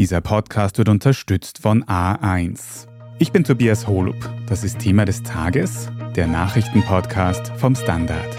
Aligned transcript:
Dieser 0.00 0.22
Podcast 0.22 0.78
wird 0.78 0.88
unterstützt 0.88 1.58
von 1.58 1.84
A1. 1.84 2.86
Ich 3.18 3.32
bin 3.32 3.44
Tobias 3.44 3.86
Holub. 3.86 4.16
Das 4.48 4.64
ist 4.64 4.78
Thema 4.78 5.04
des 5.04 5.22
Tages, 5.22 5.90
der 6.16 6.26
Nachrichtenpodcast 6.26 7.52
vom 7.58 7.74
Standard. 7.74 8.34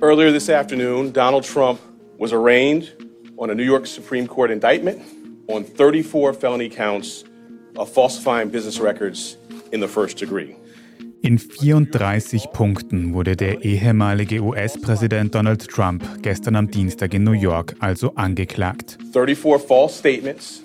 Earlier 0.00 0.32
this 0.32 0.48
afternoon, 0.48 1.12
Donald 1.12 1.44
Trump 1.44 1.78
was 2.18 2.32
arraigned 2.32 2.96
on 3.36 3.50
a 3.50 3.54
New 3.54 3.62
York 3.62 3.86
Supreme 3.86 4.26
Court 4.26 4.50
indictment 4.50 5.02
on 5.46 5.62
34 5.64 6.32
felony 6.32 6.70
counts 6.70 7.24
of 7.76 7.92
falsifying 7.92 8.48
business 8.48 8.80
records 8.80 9.36
in 9.72 9.80
the 9.80 9.88
first 9.88 10.16
degree. 10.16 10.56
In 11.20 11.38
34 11.38 12.52
Punkten 12.52 13.12
wurde 13.12 13.34
der 13.34 13.64
ehemalige 13.64 14.40
US-Präsident 14.40 15.34
Donald 15.34 15.66
Trump 15.68 16.04
gestern 16.22 16.54
am 16.54 16.70
Dienstag 16.70 17.12
in 17.12 17.24
New 17.24 17.32
York 17.32 17.74
also 17.80 18.12
angeklagt. 18.14 18.98
34 19.12 19.66
false 19.66 19.98
statements 19.98 20.62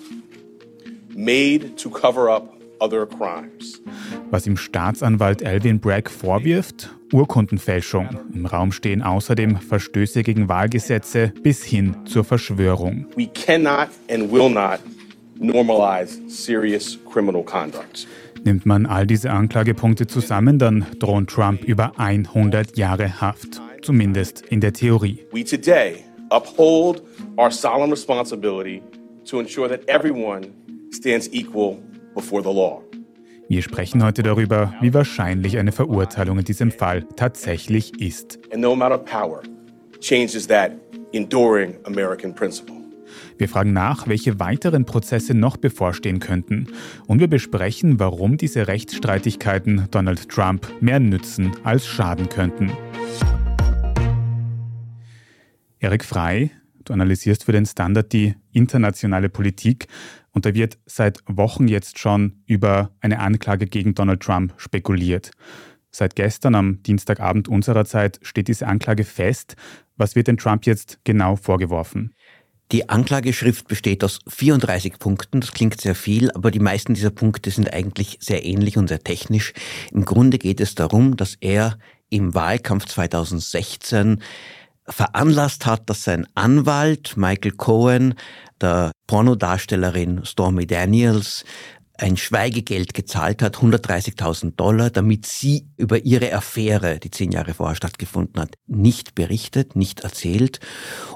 made 1.14 1.74
to 1.74 1.90
cover 1.90 2.32
up 2.32 2.56
other 2.78 3.04
crimes. 3.04 3.82
Was 4.30 4.46
ihm 4.46 4.56
Staatsanwalt 4.56 5.44
Alvin 5.44 5.80
Bragg 5.80 6.08
vorwirft? 6.08 6.94
Urkundenfälschung. 7.12 8.08
Im 8.32 8.46
Raum 8.46 8.70
stehen 8.70 9.02
außerdem 9.02 9.56
Verstöße 9.56 10.22
gegen 10.22 10.48
Wahlgesetze 10.48 11.32
bis 11.42 11.64
hin 11.64 11.96
zur 12.04 12.22
Verschwörung. 12.22 13.06
We 13.16 13.26
cannot 13.26 13.88
and 14.08 14.30
will 14.30 14.50
not 14.50 14.78
normalize 15.38 16.20
serious 16.28 16.98
criminal 17.10 17.42
conduct. 17.42 18.06
Nimmt 18.44 18.66
man 18.66 18.86
all 18.86 19.06
diese 19.06 19.30
Anklagepunkte 19.30 20.06
zusammen, 20.06 20.58
dann 20.58 20.86
drohen 20.98 21.26
Trump 21.26 21.64
über 21.64 21.92
100 21.98 22.76
Jahre 22.76 23.20
Haft, 23.20 23.60
zumindest 23.82 24.42
in 24.50 24.60
der 24.60 24.72
Theorie. 24.72 25.26
We 25.32 25.44
today 25.44 26.04
uphold 26.30 27.02
our 27.38 27.50
solemn 27.50 27.90
responsibility 27.90 28.82
to 29.24 29.40
ensure 29.40 29.68
that 29.68 29.88
everyone 29.88 30.52
stands 30.92 31.28
equal 31.32 31.78
before 32.14 32.42
the 32.42 32.52
law. 32.52 32.82
Wir 33.48 33.62
sprechen 33.62 34.02
heute 34.02 34.22
darüber, 34.22 34.74
wie 34.80 34.94
wahrscheinlich 34.94 35.58
eine 35.58 35.70
Verurteilung 35.70 36.38
in 36.38 36.44
diesem 36.44 36.70
Fall 36.70 37.04
tatsächlich 37.16 38.00
ist. 38.00 38.38
And 38.50 38.62
no 38.62 38.72
amount 38.72 38.92
of 38.92 39.04
power 39.04 39.42
changes 40.00 40.46
that 40.46 40.72
enduring 41.12 41.76
American 41.84 42.34
principle. 42.34 42.83
Wir 43.36 43.48
fragen 43.48 43.72
nach, 43.72 44.06
welche 44.06 44.38
weiteren 44.38 44.84
Prozesse 44.84 45.34
noch 45.34 45.56
bevorstehen 45.56 46.20
könnten. 46.20 46.68
Und 47.06 47.18
wir 47.18 47.28
besprechen, 47.28 47.98
warum 47.98 48.36
diese 48.36 48.68
Rechtsstreitigkeiten 48.68 49.88
Donald 49.90 50.28
Trump 50.28 50.68
mehr 50.80 51.00
nützen 51.00 51.52
als 51.64 51.86
schaden 51.86 52.28
könnten. 52.28 52.70
Erik 55.80 56.04
Frei, 56.04 56.50
du 56.84 56.92
analysierst 56.92 57.44
für 57.44 57.52
den 57.52 57.66
Standard 57.66 58.12
die 58.12 58.36
internationale 58.52 59.28
Politik 59.28 59.88
und 60.30 60.46
da 60.46 60.54
wird 60.54 60.78
seit 60.86 61.18
Wochen 61.26 61.68
jetzt 61.68 61.98
schon 61.98 62.42
über 62.46 62.90
eine 63.00 63.18
Anklage 63.18 63.66
gegen 63.66 63.94
Donald 63.94 64.20
Trump 64.20 64.54
spekuliert. 64.56 65.32
Seit 65.90 66.16
gestern 66.16 66.54
am 66.54 66.82
Dienstagabend 66.82 67.48
unserer 67.48 67.84
Zeit 67.84 68.18
steht 68.22 68.48
diese 68.48 68.66
Anklage 68.66 69.04
fest. 69.04 69.54
Was 69.96 70.16
wird 70.16 70.26
denn 70.26 70.38
Trump 70.38 70.66
jetzt 70.66 70.98
genau 71.04 71.36
vorgeworfen? 71.36 72.14
Die 72.74 72.88
Anklageschrift 72.88 73.68
besteht 73.68 74.02
aus 74.02 74.18
34 74.26 74.98
Punkten. 74.98 75.40
Das 75.40 75.52
klingt 75.52 75.80
sehr 75.80 75.94
viel, 75.94 76.32
aber 76.32 76.50
die 76.50 76.58
meisten 76.58 76.94
dieser 76.94 77.12
Punkte 77.12 77.52
sind 77.52 77.72
eigentlich 77.72 78.18
sehr 78.20 78.44
ähnlich 78.44 78.76
und 78.76 78.88
sehr 78.88 78.98
technisch. 78.98 79.52
Im 79.92 80.04
Grunde 80.04 80.38
geht 80.38 80.60
es 80.60 80.74
darum, 80.74 81.16
dass 81.16 81.36
er 81.38 81.78
im 82.10 82.34
Wahlkampf 82.34 82.86
2016 82.86 84.20
veranlasst 84.88 85.66
hat, 85.66 85.88
dass 85.88 86.02
sein 86.02 86.26
Anwalt 86.34 87.16
Michael 87.16 87.52
Cohen 87.52 88.16
der 88.60 88.90
Pornodarstellerin 89.06 90.24
Stormy 90.24 90.66
Daniels 90.66 91.44
ein 91.96 92.16
Schweigegeld 92.16 92.94
gezahlt 92.94 93.42
hat, 93.42 93.56
130.000 93.56 94.56
Dollar, 94.56 94.90
damit 94.90 95.26
sie 95.26 95.66
über 95.76 96.04
ihre 96.04 96.32
Affäre, 96.32 96.98
die 96.98 97.10
zehn 97.10 97.30
Jahre 97.30 97.54
vorher 97.54 97.76
stattgefunden 97.76 98.40
hat, 98.40 98.56
nicht 98.66 99.14
berichtet, 99.14 99.76
nicht 99.76 100.00
erzählt. 100.00 100.60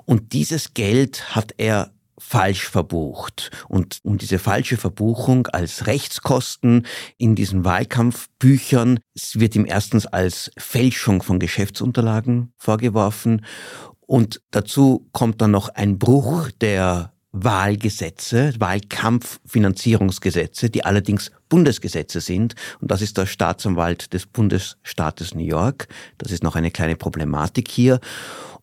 Und 0.05 0.33
dieses 0.33 0.75
Geld 0.75 1.35
hat 1.35 1.55
er 1.57 1.93
falsch 2.19 2.69
verbucht. 2.69 3.51
Und 3.69 4.01
um 4.03 4.19
diese 4.19 4.39
falsche 4.39 4.77
Verbuchung 4.77 5.47
als 5.49 5.87
Rechtskosten 5.87 6.87
in 7.17 7.35
diesen 7.35 7.65
Wahlkampfbüchern 7.65 8.99
wird 9.35 9.57
ihm 9.57 9.67
erstens 9.67 10.07
als 10.07 10.51
Fälschung 10.59 11.23
von 11.23 11.39
Geschäftsunterlagen 11.39 12.53
vorgeworfen. 12.57 13.45
Und 14.01 14.41
dazu 14.51 15.09
kommt 15.13 15.41
dann 15.41 15.51
noch 15.51 15.69
ein 15.69 15.99
Bruch 15.99 16.51
der 16.61 17.13
Wahlgesetze, 17.33 18.53
Wahlkampffinanzierungsgesetze, 18.59 20.71
die 20.71 20.85
allerdings 20.85 21.31
Bundesgesetze 21.49 22.21
sind. 22.21 22.55
Und 22.81 22.91
das 22.91 23.03
ist 23.03 23.19
der 23.19 23.27
Staatsanwalt 23.27 24.13
des 24.13 24.27
Bundesstaates 24.27 25.35
New 25.35 25.45
York. 25.45 25.89
Das 26.19 26.33
ist 26.33 26.43
noch 26.43 26.57
eine 26.57 26.71
kleine 26.71 26.97
Problematik 26.97 27.69
hier. 27.69 28.01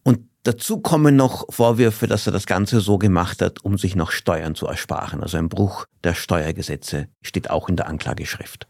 Und 0.04 0.28
dazu 0.44 0.80
kommen 0.80 1.16
noch 1.16 1.46
Vorwürfe, 1.54 2.08
dass 2.08 2.28
er 2.28 2.34
das 2.34 2.48
Ganze 2.48 2.80
so 2.80 2.98
gemacht 2.98 3.42
hat, 3.42 3.64
um 3.64 3.78
sich 3.78 3.96
noch 3.96 4.12
Steuern 4.12 4.56
zu 4.56 4.66
ersparen. 4.66 5.22
Also 5.22 5.38
ein 5.38 5.50
Bruch 5.50 5.86
der 6.04 6.16
Steuergesetze 6.16 7.08
steht 7.22 7.50
auch 7.50 7.70
in 7.70 7.75
der 7.75 7.88
Anklageschrift. 7.88 8.68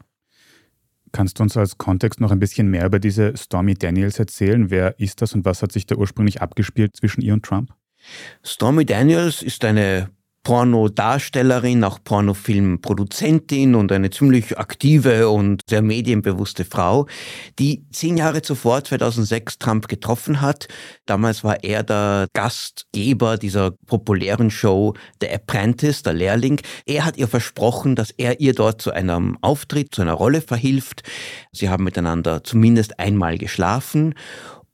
Kannst 1.14 1.40
du 1.40 1.44
uns 1.44 1.56
als 1.56 1.78
Kontext 1.78 2.20
noch 2.20 2.32
ein 2.32 2.40
bisschen 2.40 2.68
mehr 2.68 2.86
über 2.86 3.00
diese 3.00 3.38
Stormy 3.38 3.76
Daniels 3.76 4.20
erzählen? 4.20 4.70
Wer 4.70 5.00
ist 5.00 5.22
das 5.22 5.34
und 5.34 5.46
was 5.46 5.62
hat 5.62 5.72
sich 5.72 5.86
da 5.86 5.96
ursprünglich 5.96 6.42
abgespielt 6.42 6.98
zwischen 6.98 7.22
ihr 7.22 7.34
und 7.34 7.46
Trump? 7.46 7.74
Stormy 8.44 8.86
Daniels 8.86 9.42
ist 9.42 9.66
eine 9.66 10.10
Pornodarstellerin, 10.46 11.84
auch 11.84 12.00
Pornofilmproduzentin 12.04 13.74
und 13.74 13.92
eine 13.92 14.12
ziemlich 14.12 14.58
aktive 14.58 15.30
und 15.30 15.64
sehr 15.68 15.82
medienbewusste 15.82 16.66
Frau, 16.66 17.08
die 17.58 17.84
zehn 17.92 18.16
Jahre 18.16 18.44
zuvor, 18.44 18.84
2006, 18.84 19.58
Trump 19.58 19.88
getroffen 19.88 20.42
hat. 20.42 20.68
Damals 21.08 21.44
war 21.44 21.64
er 21.64 21.82
der 21.82 22.28
Gastgeber 22.34 23.38
dieser 23.38 23.72
populären 23.88 24.52
Show 24.52 24.94
The 25.20 25.32
Apprentice, 25.32 26.04
der 26.04 26.14
Lehrling. 26.14 26.62
Er 26.86 27.06
hat 27.06 27.18
ihr 27.18 27.28
versprochen, 27.28 27.96
dass 27.96 28.12
er 28.12 28.40
ihr 28.40 28.54
dort 28.54 28.84
zu 28.84 28.92
einem 28.92 29.40
Auftritt, 29.42 29.96
zu 29.96 30.04
einer 30.04 30.14
Rolle 30.14 30.42
verhilft. 30.42 31.02
Sie 31.52 31.70
haben 31.70 31.84
miteinander 31.84 32.44
zumindest 32.44 33.00
einmal 33.00 33.40
geschlafen 33.40 34.14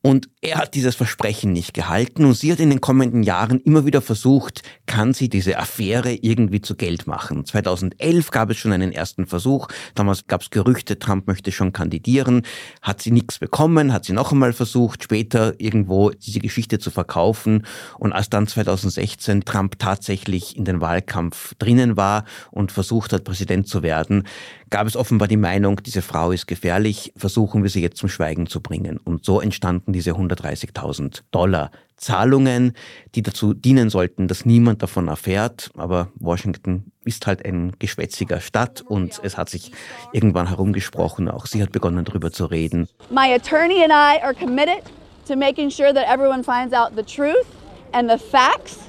und 0.02 0.28
er 0.44 0.58
hat 0.58 0.74
dieses 0.74 0.96
Versprechen 0.96 1.54
nicht 1.54 1.76
gehalten 1.76 2.26
und 2.26 2.34
sie 2.34 2.52
hat 2.52 2.60
in 2.60 2.72
den 2.72 2.82
kommenden 2.82 3.22
Jahren 3.22 3.60
immer 3.60 3.86
wieder 3.86 4.02
versucht, 4.02 4.64
kann 4.88 5.14
sie 5.14 5.30
diese 5.30 5.60
Affäre 5.60 6.14
irgendwie 6.14 6.62
zu 6.62 6.76
Geld 6.76 7.06
machen. 7.06 7.46
2011 7.46 8.32
gab 8.32 8.50
es 8.50 8.58
schon 8.58 8.72
einen 8.72 8.92
ersten 8.92 9.28
Versuch, 9.28 9.68
damals 9.94 10.26
gab 10.26 10.42
es 10.42 10.50
Gerüchte, 10.50 10.98
Trump 10.98 11.28
möchte 11.28 11.52
schon 11.52 11.74
kandidieren, 11.74 12.42
hat 12.82 13.04
sie 13.04 13.12
nichts 13.12 13.38
bekommen, 13.38 13.94
hat 13.94 14.06
sie 14.06 14.14
noch 14.14 14.32
einmal 14.32 14.52
versucht, 14.52 15.04
später 15.04 15.54
irgendwo 15.60 16.10
diese 16.10 16.40
Geschichte 16.40 16.80
zu 16.80 16.90
verkaufen 16.90 17.68
und 18.00 18.12
als 18.12 18.32
dann 18.32 18.48
2016 18.48 19.46
Trump 19.46 19.78
tatsächlich 19.78 20.58
in 20.58 20.66
den 20.66 20.82
Wahlkampf 20.82 21.54
drinnen 21.60 21.98
war 21.98 22.26
und 22.50 22.72
versucht 22.72 23.14
hat, 23.14 23.26
Präsident 23.26 23.68
zu 23.68 23.84
werden, 23.84 24.24
gab 24.72 24.88
es 24.88 24.96
offenbar 24.96 25.28
die 25.28 25.38
Meinung, 25.38 25.84
diese 25.84 26.02
Frau 26.02 26.32
ist 26.32 26.48
gefährlich, 26.48 27.14
versuchen 27.16 27.62
wir 27.62 27.70
sie 27.70 27.82
jetzt 27.82 27.98
zum 27.98 28.10
Schweigen 28.10 28.48
zu 28.48 28.62
bringen. 28.62 28.98
Und 28.98 29.24
so 29.26 29.42
entstanden 29.42 29.94
diese 29.94 30.18
130.000 30.32 31.22
Dollar 31.32 31.72
Zahlungen, 31.98 32.74
die 33.14 33.22
dazu 33.22 33.54
dienen 33.54 33.90
sollten, 33.90 34.28
dass 34.28 34.46
niemand 34.46 34.82
davon 34.82 35.08
erfährt. 35.08 35.70
Aber 35.78 36.08
Washington 36.16 36.92
ist 37.06 37.28
halt 37.28 37.46
ein 37.46 37.74
geschwätziger 37.78 38.42
Stadt 38.42 38.82
und 38.82 39.20
es 39.24 39.38
hat 39.38 39.50
sich 39.50 39.72
irgendwann 40.12 40.48
herumgesprochen. 40.48 41.30
Auch 41.30 41.46
sie 41.46 41.62
hat 41.62 41.72
begonnen, 41.72 42.04
darüber 42.04 42.32
zu 42.32 42.46
reden. 42.46 42.88
My 43.10 43.34
attorney 43.34 43.84
and 43.84 43.92
I 43.92 44.22
are 44.24 44.34
committed 44.34 44.84
to 45.28 45.36
making 45.36 45.70
sure 45.70 45.94
that 45.94 46.06
everyone 46.08 46.44
finds 46.44 46.74
out 46.74 46.96
the 46.96 47.04
truth 47.04 47.46
and 47.94 48.10
the 48.10 48.18
facts 48.18 48.80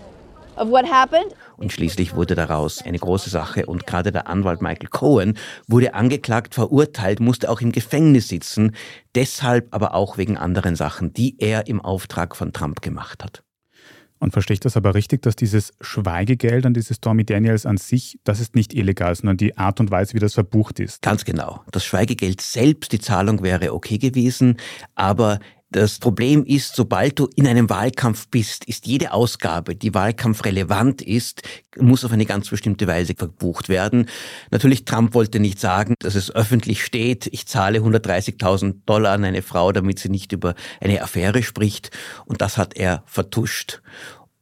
of 0.56 0.68
what 0.68 0.86
happened. 0.86 1.34
Und 1.62 1.72
schließlich 1.72 2.16
wurde 2.16 2.34
daraus 2.34 2.82
eine 2.82 2.98
große 2.98 3.30
Sache 3.30 3.66
und 3.66 3.86
gerade 3.86 4.10
der 4.10 4.26
Anwalt 4.26 4.62
Michael 4.62 4.88
Cohen 4.88 5.38
wurde 5.68 5.94
angeklagt, 5.94 6.56
verurteilt, 6.56 7.20
musste 7.20 7.48
auch 7.48 7.60
im 7.60 7.70
Gefängnis 7.70 8.26
sitzen, 8.26 8.72
deshalb 9.14 9.68
aber 9.70 9.94
auch 9.94 10.18
wegen 10.18 10.36
anderen 10.36 10.74
Sachen, 10.74 11.12
die 11.12 11.36
er 11.38 11.68
im 11.68 11.80
Auftrag 11.80 12.34
von 12.34 12.52
Trump 12.52 12.82
gemacht 12.82 13.22
hat. 13.22 13.44
Und 14.18 14.32
verstehe 14.32 14.54
ich 14.54 14.60
das 14.60 14.76
aber 14.76 14.96
richtig, 14.96 15.22
dass 15.22 15.36
dieses 15.36 15.72
Schweigegeld 15.80 16.66
an 16.66 16.74
diese 16.74 16.94
Stormy 16.94 17.24
Daniels 17.24 17.64
an 17.64 17.76
sich, 17.76 18.18
das 18.24 18.40
ist 18.40 18.56
nicht 18.56 18.74
illegal, 18.74 19.14
sondern 19.14 19.36
die 19.36 19.56
Art 19.56 19.78
und 19.78 19.92
Weise, 19.92 20.14
wie 20.14 20.20
das 20.20 20.34
verbucht 20.34 20.80
ist? 20.80 21.00
Ganz 21.02 21.24
genau. 21.24 21.62
Das 21.70 21.84
Schweigegeld 21.84 22.40
selbst, 22.40 22.90
die 22.90 23.00
Zahlung 23.00 23.44
wäre 23.44 23.72
okay 23.72 23.98
gewesen, 23.98 24.56
aber 24.96 25.38
Das 25.72 25.98
Problem 25.98 26.44
ist, 26.44 26.76
sobald 26.76 27.18
du 27.18 27.30
in 27.34 27.46
einem 27.46 27.70
Wahlkampf 27.70 28.28
bist, 28.28 28.66
ist 28.66 28.86
jede 28.86 29.14
Ausgabe, 29.14 29.74
die 29.74 29.94
wahlkampfrelevant 29.94 31.00
ist, 31.00 31.42
muss 31.78 32.04
auf 32.04 32.12
eine 32.12 32.26
ganz 32.26 32.50
bestimmte 32.50 32.86
Weise 32.86 33.14
verbucht 33.14 33.70
werden. 33.70 34.06
Natürlich, 34.50 34.84
Trump 34.84 35.14
wollte 35.14 35.40
nicht 35.40 35.58
sagen, 35.58 35.94
dass 36.00 36.14
es 36.14 36.30
öffentlich 36.30 36.84
steht, 36.84 37.26
ich 37.32 37.46
zahle 37.46 37.78
130.000 37.78 38.82
Dollar 38.84 39.14
an 39.14 39.24
eine 39.24 39.40
Frau, 39.40 39.72
damit 39.72 39.98
sie 39.98 40.10
nicht 40.10 40.32
über 40.32 40.54
eine 40.78 41.00
Affäre 41.00 41.42
spricht. 41.42 41.90
Und 42.26 42.42
das 42.42 42.58
hat 42.58 42.76
er 42.76 43.02
vertuscht 43.06 43.80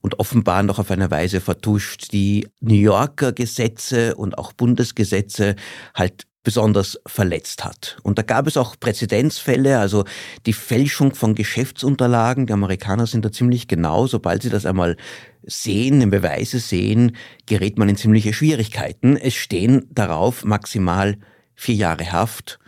und 0.00 0.18
offenbar 0.18 0.64
noch 0.64 0.80
auf 0.80 0.90
eine 0.90 1.12
Weise 1.12 1.40
vertuscht, 1.40 2.12
die 2.12 2.48
New 2.60 2.74
Yorker 2.74 3.32
Gesetze 3.32 4.16
und 4.16 4.36
auch 4.36 4.52
Bundesgesetze 4.52 5.54
halt 5.94 6.26
besonders 6.42 6.98
verletzt 7.06 7.64
hat. 7.64 7.98
Und 8.02 8.18
da 8.18 8.22
gab 8.22 8.46
es 8.46 8.56
auch 8.56 8.76
Präzedenzfälle, 8.78 9.78
also 9.78 10.04
die 10.46 10.52
Fälschung 10.52 11.14
von 11.14 11.34
Geschäftsunterlagen. 11.34 12.46
Die 12.46 12.52
Amerikaner 12.52 13.06
sind 13.06 13.24
da 13.24 13.32
ziemlich 13.32 13.68
genau. 13.68 14.06
Sobald 14.06 14.42
sie 14.42 14.50
das 14.50 14.66
einmal 14.66 14.96
sehen, 15.42 16.00
in 16.00 16.10
Beweise 16.10 16.58
sehen, 16.58 17.16
gerät 17.46 17.78
man 17.78 17.88
in 17.88 17.96
ziemliche 17.96 18.32
Schwierigkeiten. 18.32 19.16
Es 19.16 19.34
stehen 19.34 19.86
darauf 19.90 20.44
maximal 20.44 21.18
vier 21.54 21.74
Jahre 21.74 22.10
Haft 22.10 22.58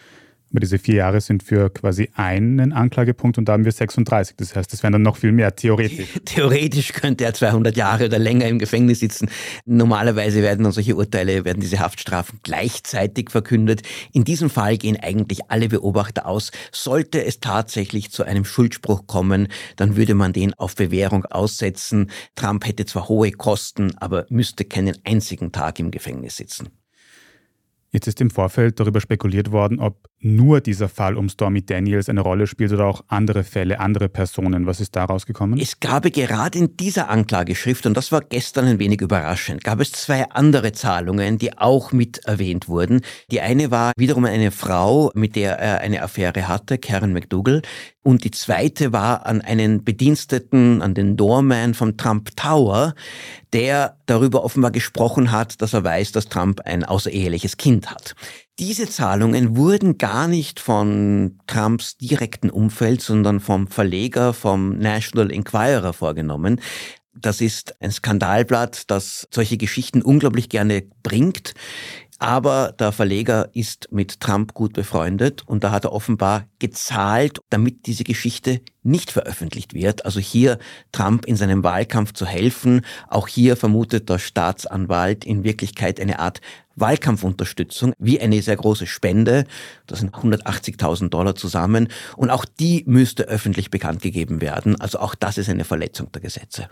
aber 0.52 0.60
diese 0.60 0.78
vier 0.78 0.96
Jahre 0.96 1.20
sind 1.22 1.43
für 1.43 1.70
quasi 1.70 2.10
einen 2.14 2.72
Anklagepunkt 2.72 3.38
und 3.38 3.46
da 3.49 3.54
haben 3.54 3.64
wir 3.64 3.72
36. 3.72 4.37
Das 4.37 4.54
heißt, 4.54 4.70
das 4.70 4.82
wären 4.82 4.93
dann 4.93 5.02
noch 5.02 5.16
viel 5.16 5.32
mehr, 5.32 5.56
theoretisch. 5.56 6.08
Theoretisch 6.26 6.93
könnte 6.93 7.25
er 7.25 7.32
200 7.32 7.75
Jahre 7.75 8.04
oder 8.04 8.19
länger 8.19 8.46
im 8.49 8.58
Gefängnis 8.58 9.00
sitzen. 9.00 9.31
Normalerweise 9.64 10.43
werden 10.43 10.64
dann 10.64 10.72
solche 10.72 10.94
Urteile, 10.94 11.46
werden 11.46 11.60
diese 11.60 11.81
Haftstrafen 11.81 12.40
gleichzeitig 12.43 13.31
verkündet. 13.31 13.82
In 14.12 14.25
diesem 14.25 14.50
Fall 14.50 14.76
gehen 14.76 14.99
eigentlich 15.00 15.50
alle 15.50 15.69
Beobachter 15.69 16.26
aus. 16.26 16.50
Sollte 16.70 17.25
es 17.25 17.40
tatsächlich 17.40 18.10
zu 18.10 18.25
einem 18.25 18.44
Schuldspruch 18.44 19.06
kommen, 19.06 19.48
dann 19.76 19.96
würde 19.96 20.14
man 20.14 20.34
den 20.34 20.52
auf 20.55 20.76
Bewährung 20.76 21.25
aussetzen. 21.25 22.10
Trump 22.37 22.66
hätte 22.66 22.84
zwar 22.84 23.08
hohe 23.08 23.32
Kosten, 23.32 23.96
aber 23.96 24.26
müsste 24.28 24.66
keinen 24.66 24.96
einzigen 25.05 25.50
Tag 25.50 25.78
im 25.78 25.90
Gefängnis 25.90 26.37
sitzen. 26.37 26.81
Jetzt 27.94 28.06
ist 28.06 28.23
im 28.23 28.31
Vorfeld 28.31 28.81
darüber 28.81 29.03
spekuliert 29.03 29.53
worden, 29.53 29.79
ob 29.79 30.09
nur 30.19 30.62
dieser 30.62 30.89
Fall 30.89 31.19
um 31.19 31.29
Stormy 31.29 31.67
Daniels 31.67 32.09
eine 32.09 32.23
Rolle 32.23 32.47
spielt 32.47 32.73
oder 32.73 32.87
auch 32.87 33.05
andere 33.09 33.44
Fälle, 33.44 33.81
andere 33.81 34.09
Personen. 34.09 34.67
Was 34.67 34.81
ist 34.81 34.97
da 34.97 35.05
rausgekommen? 35.05 35.61
Es 35.61 35.79
gab 35.79 36.05
gerade 36.11 36.59
in 36.59 36.75
dieser 36.79 37.11
Anklageschrift, 37.11 37.85
und 37.85 37.94
das 37.94 38.11
war 38.11 38.23
gestern 38.23 38.65
ein 38.65 38.79
wenig 38.79 39.03
überraschend, 39.03 39.62
gab 39.62 39.79
es 39.81 39.93
zwei 39.93 40.31
andere 40.31 40.73
Zahlungen, 40.73 41.37
die 41.37 41.59
auch 41.59 41.93
mit 41.93 42.25
erwähnt 42.25 42.67
wurden. 42.67 43.03
Die 43.31 43.43
eine 43.43 43.71
war 43.71 43.93
wiederum 43.99 44.25
eine 44.25 44.53
Frau, 44.53 45.11
mit 45.15 45.37
der 45.37 45.59
er 45.59 45.81
eine 45.81 46.03
Affäre 46.03 46.49
hatte, 46.49 46.79
Karen 46.79 47.12
McDougall. 47.12 47.61
Und 48.03 48.25
die 48.25 48.31
zweite 48.31 48.93
war 48.93 49.27
an 49.27 49.43
einen 49.43 49.85
Bediensteten, 49.85 50.81
an 50.81 50.94
den 50.94 51.19
Doorman 51.19 51.75
vom 51.75 51.99
Trump 51.99 52.35
Tower, 52.37 52.94
der 53.52 53.99
darüber 54.06 54.44
offenbar 54.44 54.70
gesprochen 54.70 55.31
hat, 55.31 55.60
dass 55.60 55.75
er 55.75 55.84
weiß, 55.84 56.12
dass 56.12 56.28
Trump 56.28 56.60
ein 56.62 56.84
außereheliches 56.84 57.56
Kind 57.56 57.90
hat. 57.90 58.14
Diese 58.58 58.88
Zahlungen 58.88 59.56
wurden 59.56 59.99
gar 59.99 60.28
nicht 60.28 60.60
von 60.60 61.38
Trumps 61.46 61.96
direkten 61.96 62.50
Umfeld, 62.50 63.02
sondern 63.02 63.40
vom 63.40 63.66
Verleger, 63.66 64.32
vom 64.32 64.78
National 64.78 65.31
Enquirer 65.31 65.93
vorgenommen. 65.93 66.60
Das 67.14 67.40
ist 67.40 67.81
ein 67.82 67.90
Skandalblatt, 67.90 68.90
das 68.90 69.28
solche 69.31 69.58
Geschichten 69.58 70.00
unglaublich 70.00 70.48
gerne 70.48 70.84
bringt. 71.02 71.55
Aber 72.22 72.72
der 72.78 72.92
Verleger 72.92 73.50
ist 73.52 73.88
mit 73.90 74.20
Trump 74.20 74.54
gut 74.54 74.74
befreundet 74.74 75.42
und 75.44 75.64
da 75.64 75.72
hat 75.72 75.86
er 75.86 75.92
offenbar 75.92 76.46
gezahlt, 76.60 77.40
damit 77.50 77.86
diese 77.86 78.04
Geschichte 78.04 78.60
nicht 78.84 79.10
veröffentlicht 79.10 79.74
wird. 79.74 80.04
Also 80.04 80.20
hier 80.20 80.60
Trump 80.92 81.26
in 81.26 81.34
seinem 81.34 81.64
Wahlkampf 81.64 82.12
zu 82.12 82.24
helfen. 82.24 82.82
Auch 83.08 83.26
hier 83.26 83.56
vermutet 83.56 84.08
der 84.08 84.20
Staatsanwalt 84.20 85.24
in 85.24 85.42
Wirklichkeit 85.42 85.98
eine 85.98 86.20
Art 86.20 86.40
Wahlkampfunterstützung 86.76 87.92
wie 87.98 88.20
eine 88.20 88.40
sehr 88.40 88.56
große 88.56 88.86
Spende. 88.86 89.44
Das 89.88 89.98
sind 89.98 90.14
180.000 90.14 91.08
Dollar 91.08 91.34
zusammen. 91.34 91.88
Und 92.16 92.30
auch 92.30 92.44
die 92.44 92.84
müsste 92.86 93.24
öffentlich 93.24 93.69
bekannt 93.69 94.00
gegeben 94.00 94.40
werden. 94.40 94.80
Also 94.80 95.00
auch 95.00 95.16
das 95.16 95.38
ist 95.38 95.48
eine 95.48 95.64
Verletzung 95.64 96.12
der 96.12 96.22
Gesetze. 96.22 96.69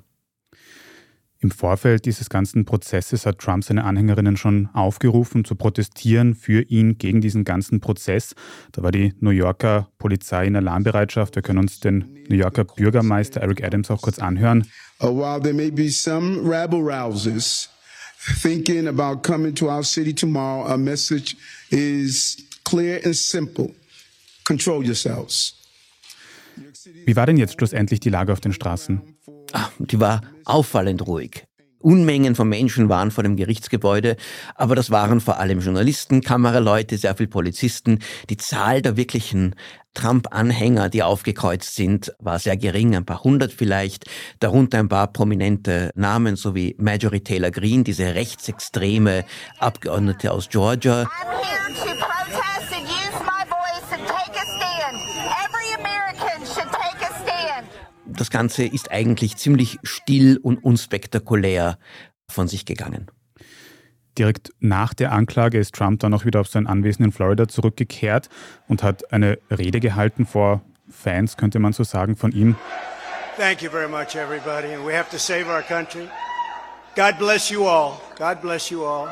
Im 1.43 1.51
Vorfeld 1.51 2.05
dieses 2.05 2.29
ganzen 2.29 2.67
Prozesses 2.67 3.25
hat 3.25 3.39
Trump 3.39 3.65
seine 3.65 3.85
Anhängerinnen 3.85 4.37
schon 4.37 4.69
aufgerufen, 4.75 5.47
zu 5.47 5.55
protestieren 5.55 6.35
für 6.35 6.61
ihn 6.61 6.99
gegen 6.99 7.23
diesen 7.23 7.45
ganzen 7.45 7.81
Prozess. 7.81 8.35
Da 8.73 8.83
war 8.83 8.93
die 8.93 9.15
New 9.21 9.31
Yorker 9.31 9.89
Polizei 9.97 10.45
in 10.47 10.55
Alarmbereitschaft. 10.55 11.37
Wir 11.37 11.43
können 11.43 11.61
uns 11.61 11.81
den 11.81 12.25
New 12.29 12.37
Yorker 12.37 12.65
Bürgermeister 12.65 13.41
Eric 13.41 13.65
Adams 13.65 13.91
auch 13.91 14.03
kurz 14.03 14.19
anhören. 14.19 14.67
Uh, 15.03 15.07
while 15.07 15.41
there 15.41 15.55
may 15.55 15.71
be 15.71 15.89
some 15.89 16.47
rabble 16.47 16.83
rousers 16.83 17.71
thinking 18.43 18.87
about 18.87 19.23
coming 19.23 19.55
to 19.55 19.71
our 19.71 19.83
city 19.83 20.15
tomorrow, 20.15 20.71
our 20.71 20.77
message 20.77 21.37
is 21.71 22.37
clear 22.65 23.01
and 23.03 23.17
simple. 23.17 23.71
Control 24.45 24.85
yourselves. 24.85 25.55
Wie 27.07 27.17
war 27.17 27.27
denn 27.27 27.39
jetzt 27.39 27.55
schlussendlich 27.55 28.01
die 28.01 28.11
Lage 28.11 28.33
auf 28.33 28.41
den 28.41 28.53
Straßen? 28.53 29.01
Ach, 29.53 29.71
die 29.79 30.01
war 30.01 30.23
auffallend 30.45 31.07
ruhig. 31.07 31.45
Unmengen 31.83 32.35
von 32.35 32.47
Menschen 32.47 32.91
waren 32.91 33.11
vor 33.11 33.25
dem 33.25 33.37
Gerichtsgebäude, 33.37 34.17
aber 34.55 34.77
das 34.77 34.91
waren 34.91 35.21
vor 35.23 35.39
allem 35.39 35.61
Journalisten, 35.61 36.21
Kameraleute, 36.21 36.99
sehr 36.99 37.17
viele 37.17 37.31
Polizisten. 37.31 38.01
Die 38.29 38.37
Zahl 38.37 38.83
der 38.83 38.99
wirklichen 38.99 39.55
Trump-Anhänger, 39.95 40.91
die 40.91 41.03
aufgekreuzt 41.03 41.75
sind, 41.75 42.13
war 42.19 42.39
sehr 42.39 42.59
gering, 42.59 42.95
ein 42.95 43.07
paar 43.07 43.25
hundert 43.25 43.53
vielleicht, 43.53 44.05
darunter 44.41 44.79
ein 44.79 44.91
paar 44.91 45.07
prominente 45.07 45.91
Namen, 45.95 46.37
so 46.37 46.55
wie 46.55 46.77
Marjorie 46.79 47.21
Taylor 47.21 47.51
Greene, 47.51 47.83
diese 47.83 48.15
rechtsextreme 48.15 49.25
Abgeordnete 49.59 50.33
aus 50.33 50.51
Georgia. 50.51 51.09
Das 58.21 58.31
Ganze 58.31 58.65
ist 58.65 58.91
eigentlich 58.91 59.37
ziemlich 59.37 59.79
still 59.83 60.37
und 60.37 60.63
unspektakulär 60.63 61.79
von 62.29 62.49
sich 62.49 62.67
gegangen. 62.67 63.11
Direkt 64.19 64.51
nach 64.61 64.93
der 64.93 65.13
Anklage 65.13 65.59
ist 65.59 65.75
Trump 65.75 66.01
dann 66.01 66.13
auch 66.13 66.27
wieder 66.27 66.41
auf 66.41 66.49
sein 66.49 66.67
Anwesen 66.67 67.05
in 67.07 67.13
Florida 67.13 67.49
zurückgekehrt 67.49 68.29
und 68.69 68.83
hat 68.83 69.13
eine 69.13 69.39
Rede 69.51 69.81
gehalten 69.81 70.27
vor 70.27 70.63
Fans, 70.91 71.37
könnte 71.37 71.59
man 71.61 71.73
so 71.73 71.85
sagen, 71.85 72.17
von 72.17 72.33
ihm. 72.33 72.57
Thank 73.39 73.63
you 73.63 73.71
very 73.71 73.89
much, 73.89 74.17
everybody. 74.17 74.75
And 74.75 74.85
we 74.85 74.95
have 74.95 75.09
to 75.11 75.19
save 75.19 75.47
our 75.47 75.63
country. 75.63 76.09
God 76.97 77.17
bless 77.19 77.49
you 77.49 77.67
all. 77.67 78.01
God 78.19 78.43
bless 78.43 78.71
you 78.71 78.85
all. 78.85 79.09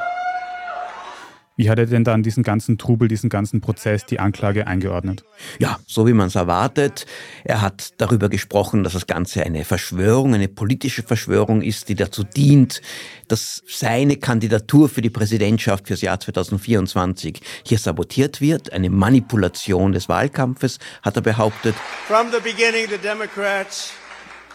Wie 1.59 1.69
hat 1.69 1.79
er 1.81 1.87
denn 1.87 2.05
dann 2.05 2.23
diesen 2.23 2.45
ganzen 2.45 2.79
Trubel, 2.79 3.09
diesen 3.09 3.31
ganzen 3.31 3.61
Prozess, 3.61 4.07
die 4.07 4.21
Anklage 4.21 4.69
eingeordnet? 4.69 5.25
Ja, 5.59 5.81
so 5.89 6.07
wie 6.07 6.13
man 6.13 6.29
es 6.29 6.37
erwartet. 6.37 7.05
Er 7.43 7.63
hat 7.63 7.95
darüber 7.97 8.29
gesprochen, 8.29 8.85
dass 8.85 8.93
das 8.93 9.09
Ganze 9.09 9.45
eine 9.45 9.65
Verschwörung, 9.65 10.35
eine 10.35 10.47
politische 10.47 11.03
Verschwörung 11.03 11.61
ist, 11.61 11.89
die 11.89 11.97
dazu 11.97 12.23
dient, 12.23 12.81
dass 13.27 13.65
seine 13.67 14.19
Kandidatur 14.19 14.89
für 14.89 15.03
die 15.03 15.11
Präsidentschaft 15.11 15.89
fürs 15.89 16.01
Jahr 16.01 16.21
2024 16.21 17.41
hier 17.65 17.79
sabotiert 17.79 18.41
wird. 18.41 18.73
Eine 18.73 18.89
Manipulation 18.89 19.91
des 19.91 20.09
Wahlkampfes, 20.09 20.79
hat 21.03 21.17
er 21.17 21.23
behauptet. 21.23 21.75
From 22.07 22.29
the 22.31 22.39
beginning, 22.39 22.89
the 22.89 22.99
Democrats 22.99 23.91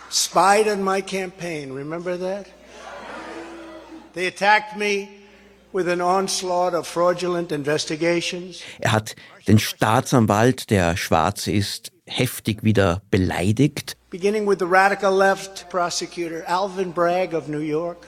spied 0.09 0.69
on 0.69 0.81
my 0.81 1.01
campaign. 1.01 1.73
Remember 1.73 2.17
that? 2.17 2.45
They 4.13 4.27
attacked 4.27 4.77
me 4.77 5.09
er 8.79 8.91
hat 8.91 9.15
den 9.47 9.59
Staatsanwalt, 9.59 10.69
der 10.69 10.95
schwarz 10.97 11.47
ist, 11.47 11.91
heftig 12.05 12.63
wieder 12.63 13.01
beleidigt. 13.09 13.97
Beginning 14.09 14.47
with 14.47 14.59
the 14.59 14.65
radical 14.65 15.11
left 15.11 15.69
prosecutor 15.69 16.43
Alvin 16.47 16.91
Bragg 16.93 17.33
of 17.33 17.47
New 17.47 17.59
York, 17.59 18.07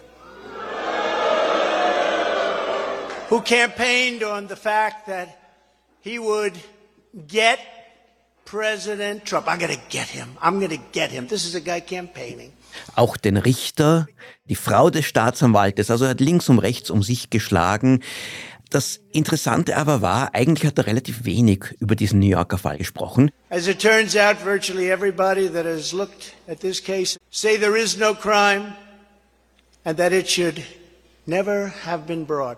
who 3.29 3.41
campaigned 3.41 4.23
on 4.23 4.47
the 4.47 4.55
fact 4.55 5.07
that 5.07 5.29
he 6.01 6.19
would 6.19 6.53
get 7.27 7.57
President 8.45 9.25
Trump. 9.25 9.47
I'm 9.47 9.57
going 9.57 9.73
to 9.73 9.81
get 9.89 10.07
him. 10.07 10.37
I'm 10.39 10.59
going 10.59 10.69
to 10.69 10.83
get 10.91 11.09
him. 11.09 11.27
This 11.27 11.45
is 11.45 11.55
a 11.55 11.61
guy 11.61 11.79
campaigning 11.79 12.53
auch 12.95 13.17
den 13.17 13.37
Richter, 13.37 14.07
die 14.45 14.55
Frau 14.55 14.89
des 14.89 15.05
Staatsanwaltes, 15.05 15.91
also 15.91 16.05
er 16.05 16.11
hat 16.11 16.19
links 16.19 16.49
und 16.49 16.59
rechts 16.59 16.89
um 16.89 17.03
sich 17.03 17.29
geschlagen. 17.29 18.01
Das 18.69 18.99
Interessante 19.11 19.77
aber 19.77 20.01
war, 20.01 20.33
eigentlich 20.33 20.65
hat 20.65 20.77
er 20.77 20.87
relativ 20.87 21.23
wenig 21.23 21.75
über 21.79 21.95
diesen 21.95 22.19
New 22.19 22.27
Yorker 22.27 22.57
Fall 22.57 22.77
gesprochen. 22.77 23.31
As 23.49 23.67
it 23.67 23.79
turns 23.79 24.15
out, 24.17 24.37
virtually 24.43 24.91
everybody 24.91 25.47
that 25.47 25.65
has 25.65 25.93
looked 25.93 26.33
at 26.47 26.59
this 26.59 26.83
case 26.83 27.17
say 27.31 27.57
there 27.57 27.77
is 27.77 27.97
no 27.97 28.13
crime 28.13 28.73
and 29.83 29.97
that 29.97 30.11
it 30.11 30.27
should 30.27 30.61
never 31.25 31.71
have 31.85 32.05
been 32.05 32.25
brought. 32.25 32.57